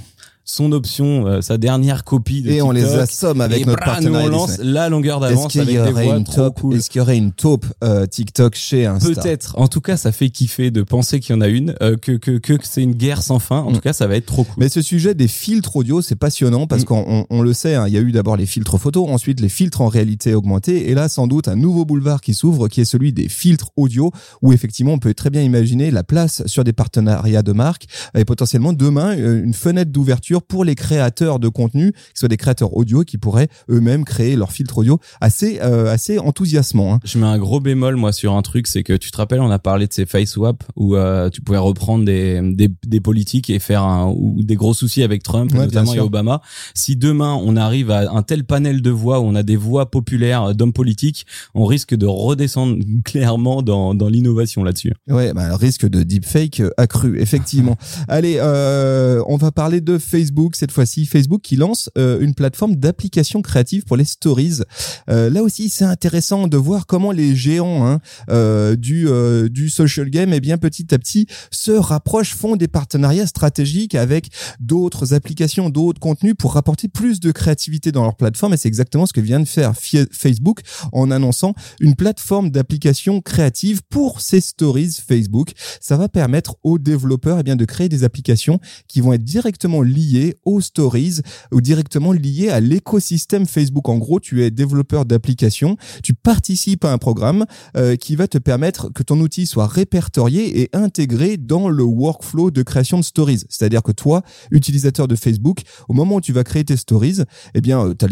son 0.51 0.73
option, 0.73 1.27
euh, 1.27 1.41
sa 1.43 1.59
dernière 1.59 2.05
copie 2.05 2.41
de 2.41 2.51
Et 2.51 2.63
on 2.63 2.71
les 2.71 2.95
assomme 2.95 3.43
avec 3.43 3.61
et 3.63 3.65
notre 3.67 3.81
nous, 3.81 3.85
partenaire. 3.85 4.23
on 4.25 4.29
lance 4.29 4.51
Disney. 4.57 4.73
la 4.73 4.89
longueur 4.89 5.21
d'avance 5.21 5.55
avec 5.57 5.69
des 5.83 5.91
voix 5.93 6.21
trop 6.25 6.51
cool. 6.51 6.77
Est-ce 6.77 6.89
qu'il 6.89 7.01
y 7.01 7.03
aurait 7.03 7.19
une 7.19 7.33
taupe 7.33 7.67
euh, 7.85 8.07
TikTok 8.07 8.55
chez 8.55 8.87
Insta 8.87 9.11
Peut-être. 9.13 9.55
En 9.59 9.69
tout 9.69 9.83
cas, 9.83 9.99
ça 9.99 10.11
fait 10.11 10.31
kiffer 10.31 10.71
de 10.71 10.81
penser 10.83 11.21
qu'il 11.21 11.35
y 11.35 11.39
en 11.39 11.43
a 11.43 11.49
une, 11.49 11.75
euh, 11.83 11.97
que, 12.01 12.13
que, 12.13 12.39
que, 12.39 12.55
c'est 12.63 12.83
une 12.83 12.95
guerre 12.95 13.23
sans 13.23 13.39
fin. 13.39 13.59
En 13.61 13.71
Mm. 13.71 13.75
tout 13.75 13.81
cas, 13.81 13.93
ça 13.93 14.07
va 14.07 14.17
être 14.17 14.25
trop 14.27 14.45
cool. 14.45 14.55
Mais 14.57 14.71
ce 14.71 14.81
sujet 14.81 15.15
des 15.15 15.29
filtres 15.29 15.77
audio, 15.77 16.01
c'est 16.01 16.17
passionnant 16.17 16.67
parce 16.67 16.83
Mm. 16.83 16.87
qu'on 16.87 17.05
on, 17.07 17.27
on 17.29 17.43
le 17.43 17.53
sait, 17.53 17.75
hein, 17.75 17.85
il 17.87 17.93
y 17.93 17.99
a 17.99 18.01
eu 18.01 18.11
d'abord 18.13 18.37
les 18.39 18.47
filtres 18.47 18.79
photo, 18.79 19.07
ensuite 19.07 19.41
les 19.41 19.51
filtres 19.51 19.83
en 19.83 19.89
réalité 19.89 20.35
augmentée, 20.35 20.91
et 20.91 20.95
là 20.95 21.11
sans 21.11 21.27
doute 21.27 21.49
un 21.49 21.57
nouveau 21.57 21.85
boulevard 21.85 22.23
qui 22.23 22.33
s'ouvre, 22.33 22.69
qui 22.69 22.81
est 22.81 22.85
celui 22.87 23.13
des 23.13 23.29
filtres 23.29 23.71
audio, 23.77 24.13
où 24.41 24.55
effectivement 24.55 24.93
on 24.95 24.99
peut 24.99 25.13
très 25.13 25.29
bien 25.31 25.43
imaginer 25.43 25.91
la 25.91 26.05
place 26.05 26.43
sur 26.47 26.65
des 26.65 26.73
partenariats 26.73 27.43
de 27.43 27.53
marque 27.53 27.85
et 28.17 28.25
potentiellement 28.25 28.73
demain 28.73 29.15
euh, 29.19 29.45
une 29.45 29.53
fenêtre 29.55 29.91
d'ouverture 29.93 30.38
pour 30.43 30.65
les 30.65 30.75
créateurs 30.75 31.39
de 31.39 31.49
contenu, 31.49 31.93
que 31.93 31.99
ce 32.15 32.21
soit 32.21 32.29
des 32.29 32.37
créateurs 32.37 32.77
audio 32.77 33.03
qui 33.03 33.19
pourraient 33.19 33.49
eux-mêmes 33.71 34.05
créer 34.05 34.37
leur 34.37 34.53
filtre 34.53 34.79
audio 34.79 34.99
assez 35.21 35.59
euh, 35.63 35.93
assez 35.93 36.19
enthousiasmant. 36.19 36.95
Hein. 36.95 37.01
Je 37.05 37.19
mets 37.19 37.27
un 37.27 37.39
gros 37.39 37.61
bémol 37.61 37.97
moi 37.97 38.13
sur 38.13 38.35
un 38.35 38.43
truc, 38.43 38.67
c'est 38.67 38.83
que 38.83 38.95
tu 38.95 39.11
te 39.11 39.17
rappelles, 39.17 39.41
on 39.41 39.51
a 39.51 39.59
parlé 39.59 39.87
de 39.87 39.93
ces 39.93 40.07
face 40.07 40.31
swap 40.31 40.65
où 40.77 40.97
euh, 40.97 41.31
tu 41.31 41.41
pouvais 41.41 41.59
reprendre 41.59 42.05
des, 42.05 42.41
des, 42.55 42.69
des 42.87 43.01
politiques 43.01 43.51
et 43.51 43.59
faire 43.59 43.83
un, 43.83 44.09
ou 44.09 44.43
des 44.43 44.57
gros 44.57 44.75
soucis 44.75 45.03
avec 45.03 45.23
Trump 45.23 45.53
Ouais, 45.53 45.61
notamment 45.61 45.95
et. 45.95 46.01
Obama. 46.01 46.41
Si 46.75 46.97
demain 46.97 47.39
on 47.43 47.57
arrive 47.57 47.91
à 47.91 48.11
un 48.11 48.23
tel 48.23 48.45
panel 48.45 48.83
de 48.83 48.91
voix 48.91 49.21
où 49.21 49.25
on 49.25 49.35
a 49.35 49.43
des 49.43 49.57
voix 49.57 49.91
populaires 49.91 50.55
d'hommes 50.55 50.73
politiques, 50.73 51.27
on 51.55 51.65
risque 51.65 51.95
de 51.95 52.07
redescendre 52.07 52.77
clairement 53.05 53.63
dans, 53.63 53.95
dans 53.95 54.09
l'innovation 54.09 54.65
là-dessus. 54.65 54.93
Ouais, 55.09 55.33
bah, 55.33 55.57
risque 55.57 55.89
de 55.89 56.03
deepfake 56.03 56.61
euh, 56.61 56.71
accru, 56.77 57.21
effectivement. 57.21 57.77
Allez, 58.09 58.37
euh, 58.39 59.23
on 59.27 59.37
va 59.37 59.53
parler 59.53 59.81
de 59.81 59.99
Facebook 59.99 60.28
cette 60.55 60.73
fois-ci. 60.73 61.07
Facebook 61.07 61.41
qui 61.43 61.57
lance 61.57 61.91
euh, 61.99 62.21
une 62.21 62.35
plateforme 62.35 62.77
d'application 62.77 63.43
créative 63.43 63.85
pour 63.85 63.97
les 63.97 64.05
stories. 64.05 64.61
Euh, 65.09 65.31
là 65.31 65.43
aussi, 65.43 65.69
c'est 65.69 65.85
intéressant 65.85 66.49
de 66.49 66.57
voir 66.57 66.87
comment 66.87 67.13
les 67.13 67.35
géants 67.35 67.87
hein, 67.87 68.01
euh, 68.31 68.77
du 68.77 69.09
du 69.51 69.71
social 69.71 70.11
game, 70.11 70.33
eh 70.33 70.41
bien 70.41 70.59
petit 70.59 70.95
à 70.95 70.99
petit, 70.99 71.27
se 71.51 71.73
rapprochent, 71.73 72.35
font 72.35 72.57
des 72.57 72.69
partenariats 72.69 73.27
stratégiques 73.27 73.95
avec 73.95 74.29
d'autres 74.61 75.15
applications, 75.15 75.71
d'autres 75.71 76.01
contenus 76.01 76.35
pour 76.39 76.55
rapporter 76.55 76.89
plus 76.89 77.21
de 77.21 77.31
créativité 77.33 77.93
dans 77.93 78.03
leur 78.03 78.17
plateforme. 78.17 78.55
Et 78.55 78.57
c'est 78.57 78.69
exactement 78.69 79.07
ce 79.07 79.13
que 79.13 79.21
vient 79.21 79.41
de 79.41 79.49
faire 79.49 79.73
Facebook 79.77 80.61
en 80.93 81.11
annonçant 81.11 81.55
une 81.81 81.95
plateforme 81.95 82.51
d'application 82.51 83.21
créative 83.21 83.83
pour 83.89 84.21
ses 84.21 84.41
stories 84.41 84.99
Facebook. 85.07 85.53
Ça 85.81 85.97
va 85.97 86.09
permettre 86.09 86.57
aux 86.63 86.79
développeurs 86.79 87.39
eh 87.41 87.43
bien, 87.43 87.57
de 87.57 87.65
créer 87.65 87.89
des 87.89 88.05
applications 88.05 88.61
qui 88.87 89.01
vont 89.01 89.13
être 89.13 89.25
directement 89.25 89.83
liées 89.83 90.18
aux 90.45 90.61
stories 90.61 91.21
ou 91.53 91.61
directement 91.61 92.13
liées 92.13 92.49
à 92.49 92.61
l'écosystème 92.61 93.47
Facebook. 93.47 93.89
En 93.89 93.99
gros, 93.99 94.21
tu 94.21 94.45
es 94.45 94.51
développeur 94.51 95.05
d'application, 95.05 95.77
tu 96.03 96.15
participes 96.15 96.85
à 96.85 96.93
un 96.93 96.99
programme 96.99 97.45
euh, 97.77 97.97
qui 97.97 98.17
va 98.17 98.29
te 98.29 98.39
permettre 98.39 98.93
que 98.93 99.03
ton 99.03 99.19
outil 99.21 99.47
soit 99.47 99.67
répertorié 99.67 100.61
et 100.61 100.71
intégré 100.73 101.37
dans 101.37 101.69
le 101.69 101.85
workflow 101.85 102.51
de 102.51 102.63
création 102.63 102.99
de 102.99 103.05
stories. 103.05 103.43
C'est-à-dire 103.49 103.83
que 103.83 103.93
toi, 103.93 104.23
utilisateur 104.51 105.09
de 105.09 105.17
Facebook, 105.17 105.61
au 105.89 105.95
moment 105.95 106.17
où 106.17 106.21
tu 106.21 106.33
vas 106.33 106.45
créer 106.45 106.65
tes 106.65 106.77
stories, 106.77 107.23
eh 107.55 107.61
bien, 107.61 107.95
tu 107.99 108.05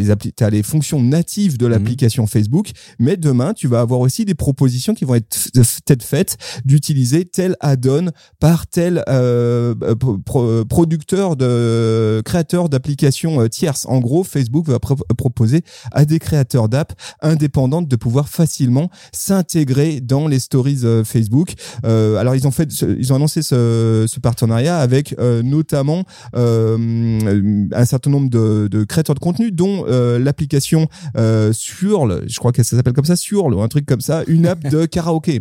as 0.45 0.51
les, 0.51 0.63
fonctions 0.63 1.03
natives 1.03 1.59
de 1.59 1.67
l'application 1.67 2.27
Facebook, 2.27 2.71
mais 2.99 3.17
demain, 3.17 3.53
tu 3.55 3.69
vas 3.69 3.81
avoir 3.81 4.01
aussi 4.01 4.25
des 4.25 4.35
propositions 4.35 4.95
qui 4.95 5.05
vont 5.05 5.15
être 5.15 5.37
peut-être 5.53 6.03
faites 6.03 6.37
d'utiliser 6.65 7.25
tel 7.25 7.57
add-on 7.61 8.11
par 8.41 8.67
tel 8.67 9.03
euh, 9.09 9.75
pro- 9.99 10.19
pro- 10.19 10.65
producteur 10.65 11.37
de 11.37 11.47
créateur 12.25 12.69
d'applications 12.69 13.41
euh, 13.41 13.49
tierces. 13.49 13.87
En 13.89 13.99
gros, 14.01 14.25
Facebook 14.25 14.67
va 14.69 14.79
pro- 14.79 14.97
proposer 15.17 15.63
à 15.93 16.05
des 16.05 16.19
créateurs 16.19 16.69
d'app 16.69 16.93
indépendantes 17.23 17.89
de 17.89 17.97
pouvoir 17.97 18.29
facilement 18.29 18.91
s'intégrer 19.13 20.01
dans 20.01 20.29
les 20.29 20.39
stories 20.39 20.81
euh, 20.85 21.05
Facebook. 21.05 21.55
Euh, 21.85 22.17
alors 22.17 22.35
ils 22.35 22.47
ont 22.47 22.51
fait, 22.51 22.69
ils 22.99 23.13
ont 23.13 23.17
annoncé 23.17 23.43
ce, 23.43 24.07
ce 24.09 24.21
partenariat 24.21 24.79
avec 24.79 25.15
euh, 25.19 25.43
notamment 25.43 26.05
euh, 26.81 27.67
un 27.73 27.85
certain 27.85 28.11
nombre 28.11 28.31
de, 28.31 28.69
de 28.69 28.85
créateurs 28.85 29.15
de 29.15 29.21
contenu, 29.21 29.51
dont 29.53 29.85
euh, 29.89 30.19
l'application 30.19 30.89
euh, 31.17 31.53
Surl, 31.53 32.23
je 32.27 32.39
crois 32.39 32.53
que 32.53 32.63
ça 32.63 32.77
s'appelle 32.77 32.93
comme 32.93 33.05
ça, 33.05 33.17
Surl 33.17 33.55
ou 33.55 33.63
un 33.63 33.69
truc 33.69 33.87
comme 33.87 34.01
ça, 34.01 34.23
une 34.27 34.47
app 34.47 34.69
de 34.71 34.85
karaoké. 34.95 35.41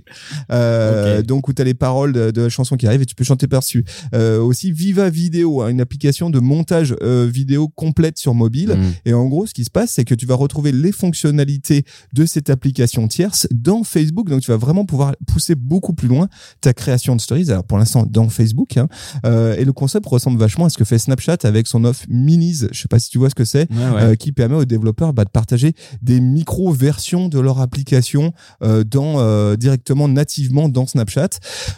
Euh, 0.51 1.19
Ok. 1.19 1.25
Donc 1.25 1.47
où 1.47 1.53
tu 1.53 1.62
as 1.62 1.65
les 1.65 1.74
paroles 1.74 2.13
de, 2.13 2.31
de 2.31 2.41
la 2.43 2.50
chanson 2.50 2.75
qui 2.75 2.88
arrive 2.88 3.01
et 3.01 3.05
tu 3.05 3.15
peux 3.15 3.24
chanter 3.24 3.47
par-dessus. 3.47 3.83
Euh, 4.13 4.39
aussi 4.41 4.71
Viva 4.71 5.09
Vidéo, 5.09 5.62
hein, 5.62 5.69
une 5.69 5.81
application 5.81 6.29
de 6.29 6.39
montage 6.46 6.96
euh, 7.02 7.28
vidéo 7.30 7.68
complète 7.68 8.18
sur 8.18 8.34
mobile. 8.34 8.75
Mm. 8.78 9.10
Et 9.10 9.14
en 9.14 9.25
gros, 9.25 9.46
ce 9.46 9.54
qui 9.54 9.66
se 9.66 9.70
passe, 9.70 9.92
c'est 9.92 10.06
que 10.06 10.16
tu 10.16 10.25
vas 10.25 10.36
retrouver 10.36 10.72
les 10.72 10.92
fonctionnalités 10.92 11.84
de 12.14 12.25
cette 12.25 12.50
application 12.50 13.08
tierce 13.08 13.48
dans 13.52 13.84
Facebook. 13.84 14.30
Donc, 14.30 14.42
tu 14.42 14.52
vas 14.52 14.58
vraiment 14.58 14.86
pouvoir 14.86 15.16
pousser 15.28 15.56
beaucoup 15.56 15.94
plus 15.94 16.08
loin 16.08 16.30
ta 16.62 16.74
création 16.74 17.16
de 17.16 17.22
stories. 17.22 17.52
Alors, 17.52 17.64
pour 17.64 17.78
l'instant, 17.78 18.06
dans 18.10 18.30
Facebook. 18.30 18.78
Hein. 18.78 18.88
Euh, 19.25 19.56
et 19.58 19.66
le 19.66 19.74
concept 19.74 20.06
ressemble 20.06 20.40
vachement 20.40 20.66
à 20.66 20.70
ce 20.70 20.78
que 20.78 20.86
fait 20.86 21.00
Snapchat 21.00 21.38
avec 21.44 21.68
son 21.68 21.84
offre 21.84 22.06
Minis. 22.10 22.68
Je 22.72 22.80
sais 22.82 22.88
pas 22.88 23.00
si 23.00 23.10
tu 23.10 23.18
vois 23.18 23.30
ce 23.30 23.36
que 23.36 23.46
c'est. 23.46 23.70
Ouais, 23.72 23.78
ouais. 23.78 24.02
euh, 24.02 24.16
qui 24.16 24.32
permet 24.32 24.56
aux 24.56 24.66
développeurs 24.66 25.14
bah, 25.14 25.25
de 25.25 25.30
partager 25.30 25.74
des 26.02 26.20
micro-versions 26.20 27.28
de 27.28 27.40
leur 27.40 27.60
application 27.60 28.34
dans 28.62 29.56
directement 29.56 30.08
nativement 30.08 30.70
dans 30.70 30.88
Snapchat. 30.88 31.30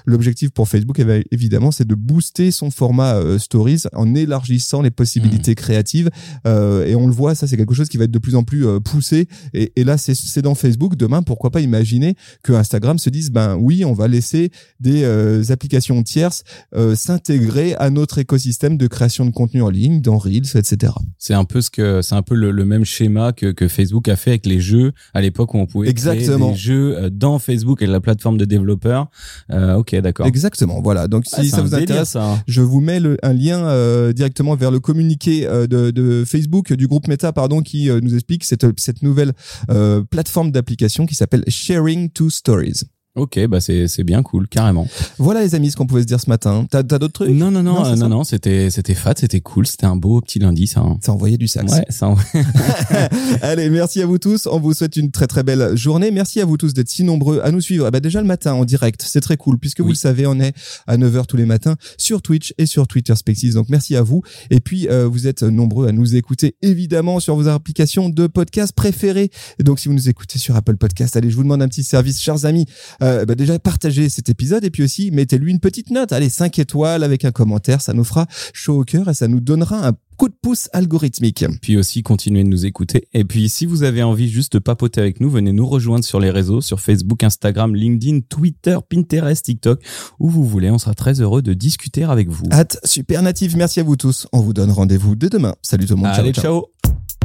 L'objectif 0.06 0.52
pour 0.52 0.68
Facebook, 0.68 1.02
évidemment, 1.32 1.72
c'est 1.72 1.88
de 1.88 1.96
booster 1.96 2.52
son 2.52 2.72
format 2.72 3.16
Stories 3.38 3.84
en 3.94 4.16
élargissant 4.16 4.47
les 4.82 4.92
possibilités 4.92 5.56
créatives. 5.56 6.10
Euh, 6.46 6.86
et 6.86 6.96
on 6.96 7.08
le 7.08 7.14
voit, 7.14 7.36
ça 7.36 7.48
c'est 7.48 7.58
quelque 7.58 7.74
chose 7.74 7.90
qui 7.90 7.98
va 7.98 8.06
être 8.06 8.12
de 8.12 8.20
plus 8.20 8.36
en 8.36 8.44
plus 8.44 8.66
euh, 8.66 8.80
poussé. 8.80 9.28
Et, 9.54 9.72
et 9.76 9.84
là, 9.84 9.98
c'est- 9.98 10.14
dans 10.42 10.56
Facebook. 10.56 10.96
Demain, 10.96 11.24
pourquoi 11.24 11.50
pas 11.52 11.62
imaginer 11.62 12.16
que 12.44 12.54
Instagram 12.54 13.00
se 13.00 13.10
dise, 13.10 13.32
ben 13.32 13.56
oui, 13.60 13.84
on 13.86 13.94
va 13.94 14.08
laisser 14.08 14.52
des 14.80 15.04
euh, 15.04 15.44
applications 15.50 16.04
tierces 16.04 16.44
euh, 16.76 16.96
s'intégrer 16.96 17.76
à 17.76 17.90
notre 17.90 18.20
écosystème 18.20 18.78
de 18.78 18.88
création 18.88 19.26
de 19.26 19.32
contenu 19.32 19.62
en 19.62 19.70
ligne, 19.70 20.02
dans 20.02 20.18
Reels, 20.18 20.56
etc. 20.56 20.94
C'est 21.18 21.34
un 21.34 21.44
peu 21.46 21.62
ce 21.62 21.70
que 21.70 22.02
c'est 22.02 22.16
un 22.16 22.22
peu 22.22 22.36
le, 22.36 22.52
le 22.52 22.66
même 22.66 22.86
schéma 22.86 23.32
que, 23.34 23.52
que 23.52 23.68
Facebook 23.68 24.08
a 24.10 24.16
fait 24.16 24.32
avec 24.32 24.46
les 24.46 24.60
jeux 24.60 24.92
à 25.14 25.22
l'époque 25.22 25.54
où 25.54 25.58
on 25.58 25.66
pouvait 25.66 25.90
Exactement. 25.90 26.38
créer 26.48 26.52
des 26.54 26.60
jeux 26.60 26.98
euh, 26.98 27.10
dans 27.10 27.40
Facebook 27.40 27.82
et 27.82 27.88
la 27.88 28.00
plateforme 28.00 28.38
de 28.38 28.46
développeurs. 28.46 29.10
Euh, 29.52 29.76
ok, 29.76 29.96
d'accord. 30.02 30.28
Exactement. 30.28 30.82
Voilà. 30.82 31.08
Donc 31.08 31.26
si 31.26 31.34
Ah, 31.38 31.44
ça 31.44 31.62
vous 31.62 31.70
délire, 31.70 31.84
intéresse, 31.84 32.10
ça. 32.10 32.24
hein. 32.34 32.44
je 32.48 32.62
vous 32.62 32.80
mets 32.82 33.00
le- 33.00 33.18
un 33.24 33.34
lien 33.34 33.66
euh, 33.68 34.14
vers 34.56 34.72
le 34.72 34.80
communiqué 34.80 35.48
euh, 35.48 35.68
de, 35.68 35.92
de 35.92 36.24
Facebook 36.26 36.74
du 36.74 36.88
groupe 36.88 37.08
Meta, 37.08 37.34
pardon, 37.34 37.62
qui 37.62 37.90
euh, 37.90 38.00
nous 38.02 38.14
explique 38.14 38.44
cette 38.44 38.66
cette 38.80 39.02
nouvelle 39.02 39.34
euh, 39.70 40.04
plateforme 40.04 40.52
d'application 40.52 41.06
qui 41.06 41.16
s'appelle 41.16 41.44
Sharing 41.48 42.10
to 42.10 42.30
Stories. 42.30 42.84
Ok, 43.18 43.40
bah 43.48 43.60
c'est 43.60 43.88
c'est 43.88 44.04
bien 44.04 44.22
cool, 44.22 44.48
carrément. 44.48 44.88
Voilà 45.18 45.42
les 45.42 45.56
amis, 45.56 45.72
ce 45.72 45.76
qu'on 45.76 45.88
pouvait 45.88 46.02
se 46.02 46.08
dire 46.08 46.20
ce 46.22 46.30
matin. 46.30 46.68
T'as 46.70 46.84
t'as 46.84 47.00
d'autres 47.00 47.14
trucs? 47.14 47.30
Non, 47.30 47.50
non, 47.52 47.64
non, 47.64 47.74
Non, 47.74 47.86
euh, 47.86 47.96
non, 47.96 48.10
non, 48.10 48.24
c'était 48.24 48.70
c'était 48.70 48.94
fat, 48.94 49.14
c'était 49.18 49.42
cool, 49.42 49.66
c'était 49.66 49.86
un 49.88 49.96
beau 49.96 50.22
petit 50.22 50.40
lundi, 50.40 50.68
ça. 50.68 50.82
hein. 50.82 50.98
Ça 51.04 51.12
a 51.12 51.16
envoyé 51.16 51.38
du 51.38 51.48
sax. 51.48 51.72
Ouais, 51.74 51.86
ça. 51.90 52.14
Allez, 53.42 53.70
merci 53.70 54.02
à 54.02 54.06
vous 54.06 54.18
tous. 54.20 54.48
On 54.48 54.60
vous 54.60 54.74
souhaite 54.74 54.96
une 54.98 55.12
très 55.12 55.28
très 55.28 55.44
belle 55.44 55.76
journée. 55.76 56.12
Merci 56.12 56.42
à 56.42 56.46
vous 56.46 56.58
tous 56.58 56.74
d'être 56.74 56.90
si 56.90 57.04
nombreux 57.04 57.42
à 57.44 57.52
nous 57.52 57.62
suivre. 57.62 57.86
Ah 57.88 57.92
bah 57.92 58.00
déjà 58.00 58.22
le 58.22 58.28
matin 58.28 58.54
en 58.54 58.66
direct, 58.66 59.04
c'est 59.06 59.22
très 59.22 59.38
cool 59.38 59.58
puisque 59.58 59.82
vous 59.82 59.90
le 59.90 59.96
savez, 59.96 60.28
on 60.28 60.40
est 60.40 60.54
à 60.86 60.98
9h 60.98 61.26
tous 61.26 61.38
les 61.38 61.46
matins 61.46 61.76
sur 61.98 62.22
Twitch 62.22 62.54
et 62.58 62.66
sur 62.66 62.88
Twitter 62.88 63.16
Spaces. 63.16 63.54
Donc 63.54 63.70
merci 63.70 63.96
à 63.96 64.02
vous. 64.04 64.22
Et 64.52 64.60
puis 64.60 64.88
euh, 64.90 65.08
vous 65.08 65.28
êtes 65.28 65.44
nombreux 65.44 65.88
à 65.88 65.92
nous 65.92 66.16
écouter 66.16 66.56
évidemment 66.62 67.20
sur 67.20 67.36
vos 67.36 67.48
applications 67.48 68.10
de 68.10 68.28
podcast 68.28 68.74
préférées. 68.74 69.32
Et 69.60 69.64
donc 69.64 69.80
si 69.80 69.88
vous 69.88 69.94
nous 69.96 70.10
écoutez 70.10 70.38
sur 70.40 70.56
Apple 70.56 70.78
Podcast, 70.78 71.16
allez, 71.18 71.30
je 71.32 71.36
vous 71.36 71.44
demande 71.44 71.62
un 71.62 71.68
petit 71.68 71.84
service, 71.84 72.22
chers 72.22 72.46
amis. 72.46 72.66
Euh, 73.02 73.07
bah 73.26 73.36
déjà 73.36 73.58
partagez 73.60 74.10
cet 74.10 74.30
épisode 74.30 74.64
et 74.64 74.70
puis 74.70 74.84
aussi 74.84 75.12
mettez-lui 75.12 75.52
une 75.52 75.60
petite 75.60 75.92
note. 75.92 76.12
Allez, 76.12 76.30
5 76.30 76.58
étoiles 76.60 77.04
avec 77.04 77.26
un 77.26 77.32
commentaire, 77.32 77.82
ça 77.82 77.94
nous 77.94 78.04
fera 78.04 78.28
chaud 78.54 78.82
au 78.82 78.84
cœur 78.84 79.10
et 79.10 79.14
ça 79.14 79.28
nous 79.28 79.40
donnera 79.40 79.88
un 79.88 79.94
coup 80.18 80.30
de 80.30 80.36
pouce 80.42 80.70
algorithmique. 80.74 81.46
Puis 81.62 81.78
aussi 81.78 82.04
continuez 82.04 82.44
de 82.44 82.50
nous 82.50 82.66
écouter. 82.66 83.08
Et 83.14 83.24
puis 83.24 83.50
si 83.50 83.66
vous 83.66 83.84
avez 83.84 84.04
envie 84.04 84.30
juste 84.30 84.54
de 84.54 84.60
papoter 84.60 85.00
avec 85.00 85.20
nous, 85.22 85.30
venez 85.30 85.54
nous 85.54 85.68
rejoindre 85.68 86.04
sur 86.04 86.20
les 86.20 86.32
réseaux, 86.32 86.62
sur 86.62 86.80
Facebook, 86.80 87.24
Instagram, 87.24 87.76
LinkedIn, 87.76 88.22
Twitter, 88.28 88.78
Pinterest, 88.90 89.44
TikTok, 89.44 89.82
où 90.20 90.30
vous 90.30 90.46
voulez. 90.46 90.70
On 90.70 90.78
sera 90.78 90.94
très 90.94 91.22
heureux 91.22 91.42
de 91.42 91.54
discuter 91.54 92.04
avec 92.04 92.30
vous. 92.30 92.46
Hâte 92.52 92.80
super 92.84 93.22
native. 93.22 93.56
Merci 93.58 93.80
à 93.80 93.84
vous 93.84 93.96
tous. 93.96 94.28
On 94.34 94.40
vous 94.40 94.54
donne 94.54 94.72
rendez-vous 94.72 95.16
dès 95.16 95.30
demain. 95.30 95.56
Salut 95.62 95.86
tout 95.86 95.96
le 95.96 96.02
monde. 96.02 96.12
Allez, 96.14 96.34
ciao, 96.34 96.44
ciao. 96.44 96.68
ciao. 96.84 97.17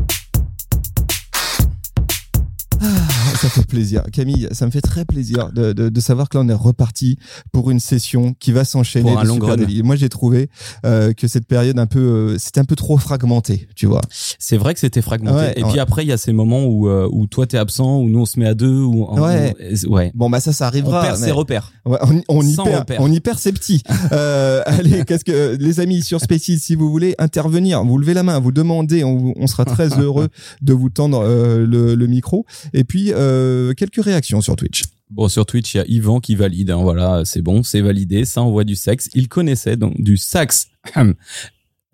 Ah, 2.82 3.36
Ça 3.36 3.48
fait 3.48 3.66
plaisir. 3.66 4.02
Camille, 4.12 4.48
ça 4.52 4.66
me 4.66 4.70
fait 4.70 4.80
très 4.80 5.04
plaisir 5.04 5.50
de, 5.52 5.72
de, 5.72 5.88
de 5.88 6.00
savoir 6.00 6.28
que 6.28 6.36
là, 6.38 6.44
on 6.44 6.48
est 6.48 6.52
reparti 6.54 7.18
pour 7.52 7.70
une 7.70 7.80
session 7.80 8.34
qui 8.38 8.52
va 8.52 8.64
s'enchaîner. 8.64 9.10
Pour 9.10 9.20
un 9.20 9.22
de 9.22 9.28
long 9.28 9.34
Super. 9.34 9.56
Daily. 9.56 9.82
Moi, 9.82 9.96
j'ai 9.96 10.08
trouvé 10.08 10.48
euh, 10.84 11.12
que 11.12 11.28
cette 11.28 11.46
période 11.46 11.78
un 11.78 11.86
peu, 11.86 12.00
euh, 12.00 12.36
c'était 12.38 12.60
un 12.60 12.64
peu 12.64 12.76
trop 12.76 12.98
fragmenté, 12.98 13.68
tu 13.76 13.86
vois. 13.86 14.00
C'est 14.38 14.56
vrai 14.56 14.74
que 14.74 14.80
c'était 14.80 15.02
fragmenté. 15.02 15.36
Ouais, 15.36 15.52
et 15.56 15.64
ouais. 15.64 15.70
puis 15.70 15.80
après, 15.80 16.04
il 16.04 16.08
y 16.08 16.12
a 16.12 16.16
ces 16.16 16.32
moments 16.32 16.64
où, 16.64 16.88
euh, 16.88 17.08
où 17.10 17.26
toi 17.26 17.46
t'es 17.46 17.58
absent, 17.58 17.98
où 17.98 18.08
nous 18.08 18.20
on 18.20 18.24
se 18.26 18.38
met 18.38 18.46
à 18.46 18.54
deux, 18.54 18.80
où 18.80 19.06
on, 19.08 19.20
Ouais. 19.22 19.54
on- 19.86 19.88
ouais. 19.90 20.10
Bon, 20.14 20.28
bah 20.30 20.40
ça, 20.40 20.52
ça 20.52 20.64
On 20.64 20.68
arrivera. 20.68 21.02
perd 21.02 21.20
mais- 21.20 21.26
ses 21.26 21.32
repères. 21.32 21.72
Ouais, 21.84 21.98
on, 22.02 22.22
on 22.28 22.42
y 22.46 22.56
perd, 22.56 22.92
on 22.98 23.10
y 23.12 23.20
perd 23.20 23.38
ses 23.38 23.52
petits. 23.52 23.82
Euh, 24.12 24.62
allez, 24.66 25.04
qu'est-ce 25.06 25.24
que 25.24 25.56
les 25.58 25.80
amis 25.80 26.02
sur 26.02 26.20
Spaces, 26.20 26.58
si 26.58 26.74
vous 26.74 26.90
voulez 26.90 27.14
intervenir, 27.18 27.82
vous 27.84 27.96
levez 27.98 28.12
la 28.14 28.22
main, 28.22 28.38
vous 28.40 28.52
demandez, 28.52 29.04
on, 29.04 29.32
on 29.36 29.46
sera 29.46 29.64
très 29.64 29.88
heureux 30.00 30.28
de 30.60 30.72
vous 30.74 30.90
tendre 30.90 31.22
euh, 31.24 31.64
le, 31.66 31.94
le 31.94 32.06
micro. 32.08 32.44
Et 32.72 32.84
puis 32.84 33.12
euh, 33.12 33.74
quelques 33.74 34.02
réactions 34.02 34.40
sur 34.40 34.56
Twitch. 34.56 34.84
Bon, 35.10 35.28
sur 35.28 35.44
Twitch, 35.44 35.74
il 35.74 35.76
y 35.76 35.80
a 35.80 35.84
Yvan 35.86 36.20
qui 36.20 36.34
valide. 36.34 36.70
hein, 36.70 36.76
voilà, 36.76 37.24
c'est 37.24 37.42
bon, 37.42 37.62
c'est 37.62 37.82
validé. 37.82 38.24
Ça 38.24 38.40
envoie 38.40 38.64
du 38.64 38.76
sexe. 38.76 39.10
Il 39.14 39.28
connaissait 39.28 39.76
donc 39.76 40.00
du 40.00 40.16
sax. 40.16 40.68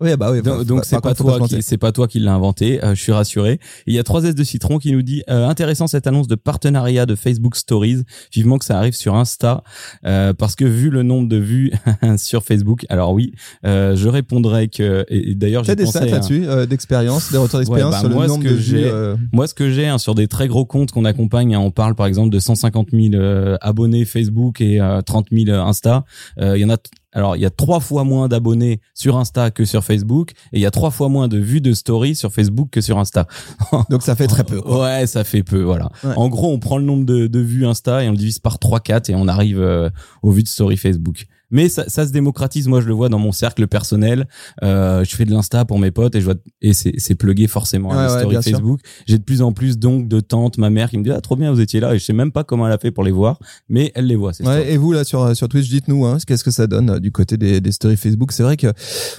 Oui, 0.01 0.15
bah 0.17 0.31
oui. 0.31 0.41
Donc, 0.41 0.85
c'est 0.85 0.95
pas 1.01 1.13
toi 1.13 1.33
qui 1.49 1.61
c'est 1.61 1.77
pas 1.77 1.91
toi 1.91 2.07
qui 2.07 2.19
l'a 2.19 2.33
inventé. 2.33 2.81
euh, 2.83 2.95
je 2.95 3.01
suis 3.01 3.11
rassuré. 3.11 3.53
Et 3.53 3.59
Il 3.87 3.93
y 3.93 3.99
a 3.99 4.03
3S 4.03 4.33
de 4.33 4.43
Citron 4.45 4.77
qui 4.77 4.93
nous 4.93 5.01
dit 5.01 5.23
euh, 5.29 5.45
intéressant 5.47 5.87
cette 5.87 6.07
annonce 6.07 6.27
de 6.29 6.35
partenariat 6.35 7.05
de 7.05 7.15
Facebook 7.15 7.55
Stories. 7.57 8.03
Vivement 8.33 8.57
que 8.57 8.63
ça 8.65 8.77
arrive 8.77 8.93
sur 8.93 9.15
Insta 9.15 9.61
euh, 10.05 10.33
parce 10.33 10.55
que 10.55 10.63
vu 10.63 10.89
le 10.89 11.03
nombre 11.03 11.27
de 11.27 11.35
vues 11.35 11.73
sur 12.17 12.43
Facebook, 12.43 12.85
alors 12.87 13.11
oui, 13.11 13.33
euh, 13.65 13.95
je 13.97 14.07
répondrai 14.07 14.69
que 14.69 15.05
et, 15.09 15.31
et 15.31 15.35
d'ailleurs 15.35 15.63
j'ai 15.65 15.75
des 15.75 15.85
stats 15.85 16.05
là-dessus, 16.13 16.45
euh, 16.47 16.65
d'expérience, 16.65 17.31
des 17.31 17.37
retours 17.37 17.59
d'expérience 17.59 17.91
bah, 17.91 17.99
sur 17.99 18.09
moi, 18.09 18.23
le 18.23 18.27
ce 18.29 18.33
nombre 18.33 18.43
que 18.45 18.49
de 18.49 18.55
vues. 18.55 18.61
j'ai- 18.63 18.89
euh, 18.89 19.17
Moi, 19.33 19.47
ce 19.47 19.53
que 19.53 19.69
j'ai 19.69 19.87
hein, 19.87 19.97
sur 19.97 20.15
des 20.15 20.27
très 20.29 20.47
gros 20.47 20.65
comptes 20.65 20.91
qu'on 20.91 21.03
accompagne, 21.05 21.55
hein, 21.55 21.59
on 21.59 21.71
parle 21.71 21.95
par 21.95 22.05
exemple 22.05 22.29
de 22.29 22.39
150 22.39 22.87
000 22.93 23.15
euh, 23.15 23.57
abonnés 23.59 24.05
Facebook 24.05 24.61
et 24.61 24.79
euh, 24.79 25.01
30 25.01 25.27
000 25.31 25.49
Insta. 25.59 26.05
Euh, 26.39 26.57
Il 26.57 26.61
y 26.61 26.65
en 26.65 26.69
a. 26.69 26.77
Alors, 27.11 27.35
il 27.35 27.41
y 27.41 27.45
a 27.45 27.49
trois 27.49 27.79
fois 27.79 28.03
moins 28.03 28.27
d'abonnés 28.27 28.81
sur 28.93 29.17
Insta 29.17 29.49
que 29.49 29.65
sur 29.65 29.83
Facebook, 29.83 30.31
et 30.53 30.57
il 30.57 30.61
y 30.61 30.65
a 30.65 30.71
trois 30.71 30.91
fois 30.91 31.09
moins 31.09 31.27
de 31.27 31.39
vues 31.39 31.61
de 31.61 31.73
stories 31.73 32.15
sur 32.15 32.31
Facebook 32.31 32.69
que 32.69 32.81
sur 32.81 32.99
Insta. 32.99 33.25
Donc 33.89 34.03
ça 34.03 34.15
fait 34.15 34.27
très 34.27 34.43
peu. 34.43 34.61
Quoi. 34.61 34.83
Ouais, 34.83 35.07
ça 35.07 35.23
fait 35.23 35.43
peu, 35.43 35.61
voilà. 35.61 35.89
Ouais. 36.03 36.13
En 36.15 36.29
gros, 36.29 36.51
on 36.51 36.59
prend 36.59 36.77
le 36.77 36.83
nombre 36.83 37.05
de, 37.05 37.27
de 37.27 37.39
vues 37.39 37.65
Insta 37.65 38.03
et 38.03 38.07
on 38.07 38.11
le 38.11 38.17
divise 38.17 38.39
par 38.39 38.57
3-4 38.57 39.11
et 39.11 39.15
on 39.15 39.27
arrive 39.27 39.59
euh, 39.59 39.89
aux 40.21 40.31
vues 40.31 40.43
de 40.43 40.47
story 40.47 40.77
Facebook. 40.77 41.25
Mais 41.51 41.69
ça, 41.69 41.85
ça 41.87 42.05
se 42.05 42.11
démocratise. 42.11 42.67
Moi, 42.67 42.81
je 42.81 42.87
le 42.87 42.93
vois 42.93 43.09
dans 43.09 43.19
mon 43.19 43.31
cercle 43.31 43.67
personnel. 43.67 44.27
Euh, 44.63 45.03
je 45.03 45.15
fais 45.15 45.25
de 45.25 45.31
l'insta 45.31 45.65
pour 45.65 45.79
mes 45.79 45.91
potes 45.91 46.15
et 46.15 46.19
je 46.19 46.25
vois 46.25 46.35
et 46.61 46.73
c'est 46.73 46.93
c'est 46.97 47.15
plugué 47.15 47.47
forcément 47.47 47.91
à 47.91 48.17
Ouais, 48.17 48.25
ouais. 48.25 48.41
Facebook. 48.41 48.79
J'ai 49.07 49.17
de 49.17 49.23
plus 49.23 49.41
en 49.41 49.51
plus 49.51 49.77
donc 49.77 50.07
de 50.07 50.19
tantes, 50.19 50.57
ma 50.57 50.69
mère 50.69 50.89
qui 50.89 50.97
me 50.97 51.03
dit 51.03 51.11
ah 51.11 51.21
trop 51.21 51.35
bien 51.35 51.51
vous 51.51 51.59
étiez 51.61 51.79
là 51.79 51.93
et 51.95 51.99
je 51.99 52.03
sais 52.05 52.13
même 52.13 52.31
pas 52.31 52.43
comment 52.43 52.67
elle 52.67 52.73
a 52.73 52.77
fait 52.77 52.91
pour 52.91 53.03
les 53.03 53.11
voir, 53.11 53.39
mais 53.69 53.91
elle 53.95 54.05
les 54.07 54.15
voit. 54.15 54.31
Ouais, 54.41 54.71
et 54.73 54.77
vous 54.77 54.91
là 54.91 55.03
sur 55.03 55.35
sur 55.35 55.47
Twitch, 55.49 55.69
dites-nous 55.69 56.05
hein, 56.05 56.17
qu'est-ce 56.25 56.43
que 56.43 56.51
ça 56.51 56.67
donne 56.67 56.89
euh, 56.91 56.99
du 56.99 57.11
côté 57.11 57.37
des, 57.37 57.61
des 57.61 57.71
stories 57.71 57.97
Facebook? 57.97 58.31
C'est 58.31 58.43
vrai 58.43 58.57
que 58.57 58.67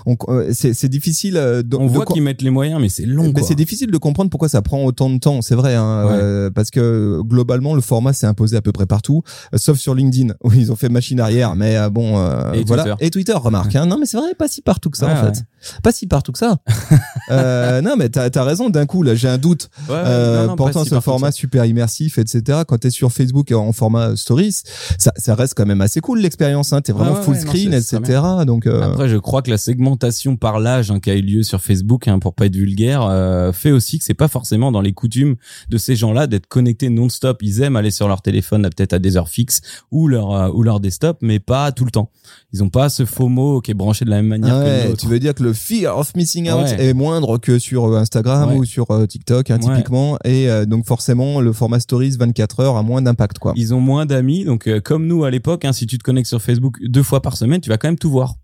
on, 0.07 0.17
euh, 0.29 0.51
c'est 0.53 0.75
c'est 0.75 0.89
difficile. 0.89 1.37
euh, 1.37 1.63
de- 1.63 1.77
on 1.77 1.87
de 1.87 1.91
voit 1.91 2.05
qu'ils 2.07 2.23
mettent 2.23 2.43
les 2.43 2.51
moyens, 2.51 2.81
mais 2.81 2.89
c'est 2.89 3.07
long. 3.07 3.33
Mais 3.35 3.43
c'est 3.43 3.55
difficile 3.55 3.91
de 3.91 3.99
comprendre 3.99 4.31
pourquoi 4.31 4.49
ça 4.49 4.63
prend 4.63 4.85
autant 4.85 5.11
de 5.11 5.19
temps. 5.19 5.43
C'est 5.43 5.55
vrai, 5.55 5.75
hein, 5.75 6.07
euh, 6.11 6.51
parce 6.51 6.71
que 6.71 7.21
globalement 7.23 7.75
le 7.75 7.81
format 7.81 8.13
s'est 8.13 8.27
imposé 8.27 8.57
à 8.57 8.63
peu 8.63 8.73
près 8.73 8.87
partout, 8.87 9.23
euh, 9.55 9.59
sauf 9.59 9.79
sur 9.79 9.95
LinkedIn 9.95 10.35
où 10.45 10.53
ils 10.53 10.71
ont 10.73 10.77
fait 10.77 10.89
machine 10.89 11.21
arrière. 11.21 11.57
Mais 11.57 11.77
euh, 11.77 11.91
bon, 11.91 12.19
euh, 12.21 12.53
Et 12.53 12.65
voilà. 12.65 12.85
Twitter. 12.85 13.07
Et 13.07 13.11
Twitter, 13.11 13.33
remarque. 13.33 13.75
Hein, 13.77 13.87
non, 13.87 13.99
mais 13.99 14.07
c'est 14.07 14.17
vrai, 14.17 14.35
pas 14.35 14.49
si 14.49 14.63
partout 14.63 14.91
que 14.91 14.99
ça 14.99 15.07
Ouais, 15.07 15.13
en 15.13 15.33
fait. 15.33 15.45
Pas 15.83 15.93
si 15.93 16.07
partout 16.07 16.33
que 16.33 16.39
ça. 16.39 16.59
euh, 17.31 17.81
non, 17.81 17.97
mais 17.97 18.09
t'as 18.09 18.29
as 18.33 18.45
raison. 18.45 18.71
D'un 18.71 18.87
coup, 18.87 19.03
là, 19.03 19.15
j'ai 19.15 19.29
un 19.29 19.39
doute. 19.39 19.69
Ouais, 19.89 19.97
Euh, 19.97 20.43
non, 20.43 20.47
non, 20.49 20.57
pourtant, 20.57 20.85
si 20.85 20.91
ce 20.91 21.01
format 21.01 21.33
super 21.33 21.65
immersif, 21.65 22.19
etc. 22.19 22.61
Quand 22.67 22.79
t'es 22.79 22.91
sur 22.91 23.13
Facebook 23.13 23.53
en 23.53 23.73
format 23.73 24.17
Stories, 24.17 24.63
ça, 24.99 25.13
ça 25.17 25.35
reste 25.35 25.55
quand 25.55 25.67
même 25.67 25.81
assez 25.81 26.01
cool 26.01 26.21
l'expérience. 26.21 26.73
Hein. 26.73 26.81
T'es 26.81 26.93
vraiment 26.93 27.17
full 27.17 27.35
non, 27.35 27.41
screen, 27.41 27.75
etc. 27.75 28.21
Donc, 28.47 28.67
euh, 28.67 28.83
Après, 28.83 29.09
je 29.09 29.17
crois 29.17 29.43
que 29.43 29.51
la 29.51 29.59
segmentation 29.59 30.37
par 30.37 30.61
l'âge 30.61 30.91
hein, 30.91 31.01
qui 31.01 31.11
a 31.11 31.15
eu 31.15 31.23
lieu 31.23 31.43
sur 31.43 31.61
Facebook, 31.61 32.09
hein, 32.09 32.19
pour 32.19 32.35
pas 32.35 32.47
être 32.47 32.57
vulgaire, 32.57 33.03
euh, 33.03 33.53
fait 33.53 33.71
aussi 33.71 33.99
que 33.99 34.05
c'est 34.05 34.15
pas 34.15 34.29
forcément 34.29 34.73
dans 34.73 34.81
les 34.81 34.93
coutumes 34.93 35.37
de 35.69 35.79
ces 35.79 35.97
gens-là 35.97 36.27
d'être 36.27 36.47
connectés 36.47 36.89
non-stop. 36.91 37.43
Ils 37.43 37.63
aiment 37.63 37.77
aller 37.77 37.91
sur 37.91 38.09
leur 38.09 38.23
téléphone, 38.23 38.63
peut-être 38.63 38.93
à 38.93 38.99
des 38.99 39.17
heures 39.17 39.29
fixes 39.29 39.61
ou 39.91 40.09
leur 40.09 40.33
euh, 40.33 40.49
ou 40.53 40.63
leur 40.63 40.81
desktop, 40.81 41.19
mais 41.23 41.39
pas 41.39 41.73
tout 41.73 41.85
le 41.85 41.91
temps. 41.91 42.10
Ils 42.53 42.63
ont 42.65 42.69
pas 42.69 42.89
ce 42.89 43.05
FOMO 43.05 43.61
qui 43.61 43.71
est 43.71 43.75
branché 43.75 44.05
de 44.05 44.11
la 44.11 44.17
même 44.17 44.27
manière 44.27 44.55
que 44.57 44.65
Ouais, 44.65 44.89
nôtre. 44.89 45.01
tu 45.01 45.07
veux 45.07 45.21
dire 45.21 45.35
que 45.35 45.43
le 45.45 45.53
fear 45.53 45.97
of 45.97 46.15
missing 46.17 46.51
out 46.51 46.65
Ouais. 46.65 46.87
est 46.89 46.95
moindre 46.95 47.39
que 47.39 47.59
sur 47.61 47.85
euh, 47.87 47.97
Instagram 47.99 48.51
Ouais. 48.51 48.57
ou 48.57 48.65
sur 48.65 48.91
euh, 48.91 49.07
TikTok, 49.07 49.51
hein, 49.51 49.59
typiquement. 49.59 50.17
Et 50.25 50.49
euh, 50.51 50.65
donc 50.67 50.85
forcément, 50.87 51.41
le 51.41 51.53
format 51.53 51.79
Stories 51.79 52.17
24 52.19 52.61
heures 52.61 52.77
a 52.77 52.83
moins 52.83 53.03
d'impact, 53.03 53.39
quoi. 53.39 53.53
Ils 53.57 53.73
ont 53.73 53.81
moins 53.81 54.05
d'amis, 54.05 54.45
donc 54.45 54.67
euh, 54.67 54.81
comme 54.81 55.07
nous 55.07 55.23
à 55.25 55.31
l'époque, 55.31 55.65
hein, 55.65 55.73
si 55.73 55.87
tu 55.87 55.97
te 55.99 56.03
connectes 56.03 56.29
sur 56.29 56.43
Facebook 56.43 56.79
deux 56.83 57.03
fois 57.05 57.23
par 57.23 57.37
semaine, 57.37 57.61
tu 57.61 57.69
vas 57.71 57.79
quand 57.79 57.89
même 57.89 57.99
tout 57.99 58.11
voir. 58.11 58.35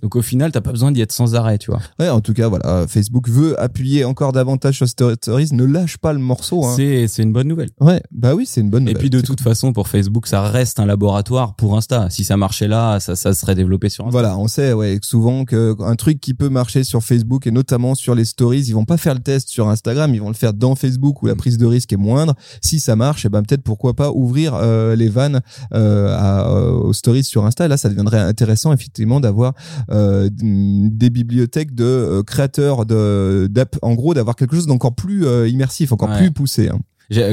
Donc 0.00 0.14
au 0.14 0.22
final, 0.22 0.52
t'as 0.52 0.60
pas 0.60 0.70
besoin 0.70 0.92
d'y 0.92 1.00
être 1.00 1.10
sans 1.10 1.34
arrêt, 1.34 1.58
tu 1.58 1.72
vois. 1.72 1.80
Ouais, 1.98 2.08
en 2.08 2.20
tout 2.20 2.34
cas, 2.34 2.46
voilà, 2.46 2.86
Facebook 2.88 3.28
veut 3.28 3.60
appuyer 3.60 4.04
encore 4.04 4.30
davantage 4.30 4.76
sur 4.76 4.88
Stories, 4.88 5.48
ne 5.52 5.64
lâche 5.64 5.96
pas 5.98 6.12
le 6.12 6.20
morceau. 6.20 6.64
Hein. 6.64 6.74
C'est 6.76 7.08
c'est 7.08 7.24
une 7.24 7.32
bonne 7.32 7.48
nouvelle. 7.48 7.70
Ouais, 7.80 8.00
bah 8.12 8.36
oui, 8.36 8.46
c'est 8.46 8.60
une 8.60 8.70
bonne 8.70 8.88
Et 8.88 8.94
puis 8.94 9.10
de 9.10 9.20
toute 9.20 9.40
façon, 9.40 9.72
pour 9.72 9.88
Facebook, 9.88 10.28
ça 10.28 10.42
reste 10.42 10.78
un 10.78 10.86
laboratoire 10.86 11.56
pour 11.56 11.76
Insta. 11.76 12.08
Si 12.10 12.22
ça 12.22 12.36
marchait 12.36 12.68
là, 12.68 13.00
ça, 13.00 13.15
ça 13.16 13.34
serait 13.34 13.54
développé 13.54 13.88
sur 13.88 14.04
Insta. 14.06 14.12
Voilà, 14.12 14.38
on 14.38 14.46
sait 14.48 14.72
ouais, 14.72 14.98
souvent 15.02 15.44
que 15.44 15.74
un 15.82 15.94
truc 15.96 16.20
qui 16.20 16.34
peut 16.34 16.48
marcher 16.48 16.84
sur 16.84 17.02
Facebook 17.02 17.46
et 17.46 17.50
notamment 17.50 17.94
sur 17.94 18.14
les 18.14 18.24
stories, 18.24 18.62
ils 18.66 18.72
vont 18.74 18.84
pas 18.84 18.96
faire 18.96 19.14
le 19.14 19.20
test 19.20 19.48
sur 19.48 19.68
Instagram, 19.68 20.14
ils 20.14 20.20
vont 20.20 20.28
le 20.28 20.34
faire 20.34 20.52
dans 20.54 20.74
Facebook 20.76 21.22
où 21.22 21.26
la 21.26 21.34
prise 21.34 21.58
de 21.58 21.66
risque 21.66 21.92
est 21.92 21.96
moindre. 21.96 22.34
Si 22.62 22.78
ça 22.80 22.94
marche, 22.96 23.24
et 23.24 23.28
ben 23.28 23.42
peut-être 23.42 23.62
pourquoi 23.62 23.94
pas 23.94 24.10
ouvrir 24.12 24.54
euh, 24.54 24.94
les 24.96 25.08
vannes 25.08 25.40
euh, 25.74 26.14
à, 26.16 26.48
euh, 26.50 26.70
aux 26.72 26.92
stories 26.92 27.24
sur 27.24 27.44
Insta. 27.46 27.64
Et 27.64 27.68
là, 27.68 27.76
ça 27.76 27.88
deviendrait 27.88 28.20
intéressant 28.20 28.72
effectivement 28.72 29.20
d'avoir 29.20 29.54
euh, 29.90 30.28
des 30.32 31.10
bibliothèques 31.10 31.74
de 31.74 31.84
euh, 31.84 32.22
créateurs 32.22 32.86
de 32.86 33.48
d'app, 33.50 33.76
en 33.82 33.94
gros, 33.94 34.14
d'avoir 34.14 34.36
quelque 34.36 34.54
chose 34.56 34.66
d'encore 34.66 34.94
plus 34.94 35.26
euh, 35.26 35.48
immersif, 35.48 35.92
encore 35.92 36.10
Ouais. 36.10 36.18
plus 36.18 36.30
poussé. 36.30 36.68
hein. 36.68 36.78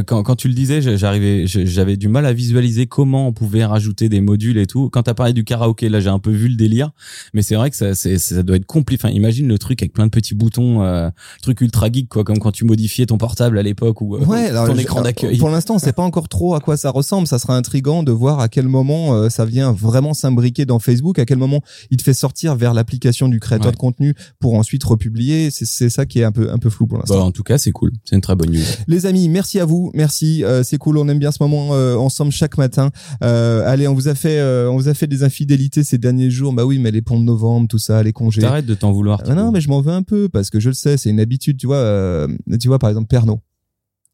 Quand, 0.05 0.23
quand 0.23 0.35
tu 0.35 0.47
le 0.47 0.53
disais, 0.53 0.81
j'arrivais, 0.97 1.45
j'avais 1.47 1.97
du 1.97 2.07
mal 2.07 2.25
à 2.25 2.33
visualiser 2.33 2.85
comment 2.87 3.27
on 3.27 3.33
pouvait 3.33 3.65
rajouter 3.65 4.07
des 4.09 4.21
modules 4.21 4.57
et 4.57 4.67
tout. 4.67 4.89
Quand 4.91 5.03
t'as 5.03 5.13
parlé 5.13 5.33
du 5.33 5.43
karaoké, 5.43 5.89
là, 5.89 5.99
j'ai 5.99 6.09
un 6.09 6.19
peu 6.19 6.31
vu 6.31 6.47
le 6.47 6.55
délire, 6.55 6.91
mais 7.33 7.41
c'est 7.41 7.55
vrai 7.55 7.69
que 7.71 7.75
ça, 7.75 7.95
ça 7.95 8.43
doit 8.43 8.55
être 8.57 8.65
compliqué. 8.65 9.01
Enfin, 9.03 9.13
imagine 9.13 9.47
le 9.47 9.57
truc 9.57 9.81
avec 9.81 9.93
plein 9.93 10.05
de 10.05 10.11
petits 10.11 10.35
boutons, 10.35 10.83
euh, 10.83 11.09
truc 11.41 11.61
ultra 11.61 11.91
geek, 11.91 12.07
quoi, 12.09 12.23
comme 12.23 12.37
quand 12.39 12.51
tu 12.51 12.65
modifiais 12.65 13.05
ton 13.07 13.17
portable 13.17 13.57
à 13.57 13.63
l'époque 13.63 14.01
ou 14.01 14.15
euh, 14.15 14.19
Ouais, 14.25 14.51
ton 14.51 14.77
écran 14.77 15.01
d'accueil. 15.01 15.37
Pour 15.37 15.49
l'instant, 15.49 15.75
on 15.75 15.79
sait 15.79 15.93
pas 15.93 16.03
encore 16.03 16.29
trop 16.29 16.53
à 16.55 16.59
quoi 16.59 16.77
ça 16.77 16.91
ressemble. 16.91 17.27
Ça 17.27 17.39
sera 17.39 17.55
intriguant 17.57 18.03
de 18.03 18.11
voir 18.11 18.39
à 18.39 18.49
quel 18.49 18.67
moment 18.67 19.15
euh, 19.15 19.29
ça 19.29 19.45
vient 19.45 19.71
vraiment 19.71 20.13
s'imbriquer 20.13 20.65
dans 20.65 20.79
Facebook, 20.79 21.17
à 21.19 21.25
quel 21.25 21.37
moment 21.37 21.61
il 21.89 21.97
te 21.97 22.03
fait 22.03 22.13
sortir 22.13 22.55
vers 22.55 22.73
l'application 22.73 23.27
du 23.29 23.39
créateur 23.39 23.63
Ouais. 23.67 23.71
de 23.71 23.77
contenu 23.77 24.13
pour 24.39 24.55
ensuite 24.55 24.83
republier. 24.83 25.49
C'est 25.49 25.65
c'est 25.65 25.89
ça 25.89 26.05
qui 26.05 26.19
est 26.19 26.23
un 26.25 26.31
peu 26.33 26.51
un 26.51 26.57
peu 26.57 26.69
flou 26.69 26.85
pour 26.85 26.97
l'instant. 26.97 27.15
Bah, 27.17 27.23
en 27.23 27.31
tout 27.31 27.43
cas, 27.43 27.57
c'est 27.57 27.71
cool. 27.71 27.91
C'est 28.03 28.15
une 28.15 28.21
très 28.21 28.35
bonne 28.35 28.51
news. 28.51 28.59
Les 28.87 29.05
amis, 29.05 29.29
merci 29.29 29.59
à 29.59 29.62
vous, 29.65 29.91
merci. 29.93 30.43
euh, 30.43 30.63
c'est 30.63 30.77
cool, 30.77 30.97
on 30.97 31.07
aime 31.07 31.19
bien 31.19 31.31
ce 31.31 31.41
moment 31.41 31.73
euh, 31.73 31.95
ensemble 31.95 32.31
chaque 32.31 32.57
matin. 32.57 32.91
Euh, 33.23 33.63
allez, 33.65 33.87
on 33.87 33.93
vous 33.93 34.07
a 34.07 34.15
fait 34.15 34.41
on 34.67 34.75
vous 34.75 34.89
a 34.89 34.93
fait 34.93 35.07
des 35.07 35.23
infidélités 35.23 35.83
ces 35.83 35.97
derniers 35.97 36.29
jours. 36.31 36.53
Bah 36.53 36.65
oui, 36.65 36.79
mais 36.79 36.91
les 36.91 37.01
ponts 37.01 37.19
de 37.19 37.25
novembre, 37.25 37.67
tout 37.67 37.77
ça, 37.77 38.03
les 38.03 38.13
congés. 38.13 38.41
T'arrêtes 38.41 38.65
de 38.65 38.75
t'en 38.75 38.91
vouloir. 38.91 39.21
Ah 39.25 39.35
non, 39.35 39.51
mais 39.51 39.61
je 39.61 39.69
m'en 39.69 39.81
veux 39.81 39.93
un 39.93 40.03
peu 40.03 40.29
parce 40.29 40.49
que 40.49 40.59
je 40.59 40.69
le 40.69 40.75
sais, 40.75 40.97
c'est 40.97 41.09
une 41.09 41.19
habitude, 41.19 41.57
tu 41.57 41.67
vois. 41.67 42.27
tu 42.59 42.67
vois, 42.67 42.79
par 42.79 42.89
exemple, 42.89 43.07
Pernod. 43.07 43.39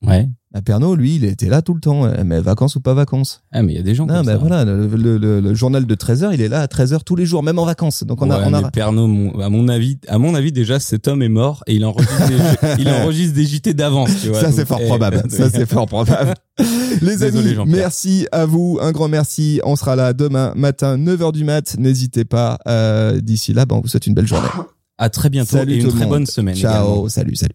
Ouais. 0.05 0.29
Bah, 0.51 0.61
Pernod, 0.63 0.97
lui, 0.97 1.15
il 1.17 1.25
était 1.25 1.47
là 1.49 1.61
tout 1.61 1.73
le 1.75 1.81
temps. 1.81 2.05
euh, 2.05 2.23
Mais 2.25 2.39
vacances 2.41 2.75
ou 2.75 2.81
pas 2.81 2.93
vacances? 2.93 3.43
Ah, 3.51 3.61
mais 3.61 3.73
il 3.73 3.75
y 3.75 3.79
a 3.79 3.83
des 3.83 3.93
gens 3.93 4.07
Non, 4.07 4.15
comme 4.15 4.25
ben 4.25 4.31
ça. 4.31 4.37
voilà, 4.39 4.65
le, 4.65 4.87
le, 4.87 5.17
le- 5.17 5.39
le 5.41 5.53
journal 5.53 5.85
de 5.85 5.93
13h, 5.95 6.31
il 6.33 6.41
est 6.41 6.47
là 6.47 6.61
à 6.61 6.65
13h 6.67 7.03
tous 7.05 7.15
les 7.15 7.25
jours, 7.27 7.43
même 7.43 7.59
en 7.59 7.65
vacances. 7.65 8.03
Donc 8.03 8.21
on 8.21 8.31
a, 8.31 8.47
on 8.49 8.53
a... 8.53 8.71
Pernod, 8.71 9.09
mon- 9.09 9.39
à 9.41 9.49
mon 9.49 9.67
avis, 9.67 9.99
à 10.07 10.17
mon 10.17 10.33
avis 10.33 10.51
déjà, 10.51 10.79
cet 10.79 11.07
homme 11.07 11.21
est 11.21 11.29
mort 11.29 11.63
et 11.67 11.75
il 11.75 11.85
enregistre, 11.85 12.27
des, 12.27 12.35
il 12.81 12.89
enregistre 12.89 13.35
des 13.35 13.45
JT 13.45 13.73
d'avance. 13.75 14.09
Tu 14.21 14.29
vois, 14.29 14.41
ça 14.41 14.51
c'est 14.51 14.65
fort 14.65 14.79
eh, 14.81 14.85
probable. 14.87 15.23
Ça 15.29 15.49
c'est 15.51 15.69
fort 15.69 15.85
probable. 15.85 16.33
Les 17.01 17.17
Désolé, 17.17 17.55
amis, 17.59 17.63
merci 17.71 18.25
à 18.31 18.45
vous, 18.45 18.79
un 18.81 18.91
grand 18.91 19.07
merci. 19.09 19.61
On 19.63 19.75
sera 19.75 19.95
là 19.95 20.13
demain 20.13 20.53
matin 20.55 20.97
9h 20.97 21.31
du 21.33 21.43
mat. 21.43 21.75
N'hésitez 21.77 22.25
pas. 22.25 22.57
Euh, 22.67 23.19
D'ici 23.21 23.53
là, 23.53 23.65
ben, 23.67 23.75
on 23.75 23.81
vous 23.81 23.87
souhaite 23.87 24.07
une 24.07 24.15
belle 24.15 24.27
journée. 24.27 24.47
À 24.97 25.09
très 25.09 25.29
bientôt 25.29 25.57
Salut 25.57 25.73
et 25.73 25.81
une 25.81 25.87
très 25.89 25.99
monde. 26.01 26.09
bonne 26.09 26.25
semaine. 26.25 26.57
également. 26.57 26.77
Ciao, 26.95 27.09
salut, 27.09 27.35
salut. 27.35 27.53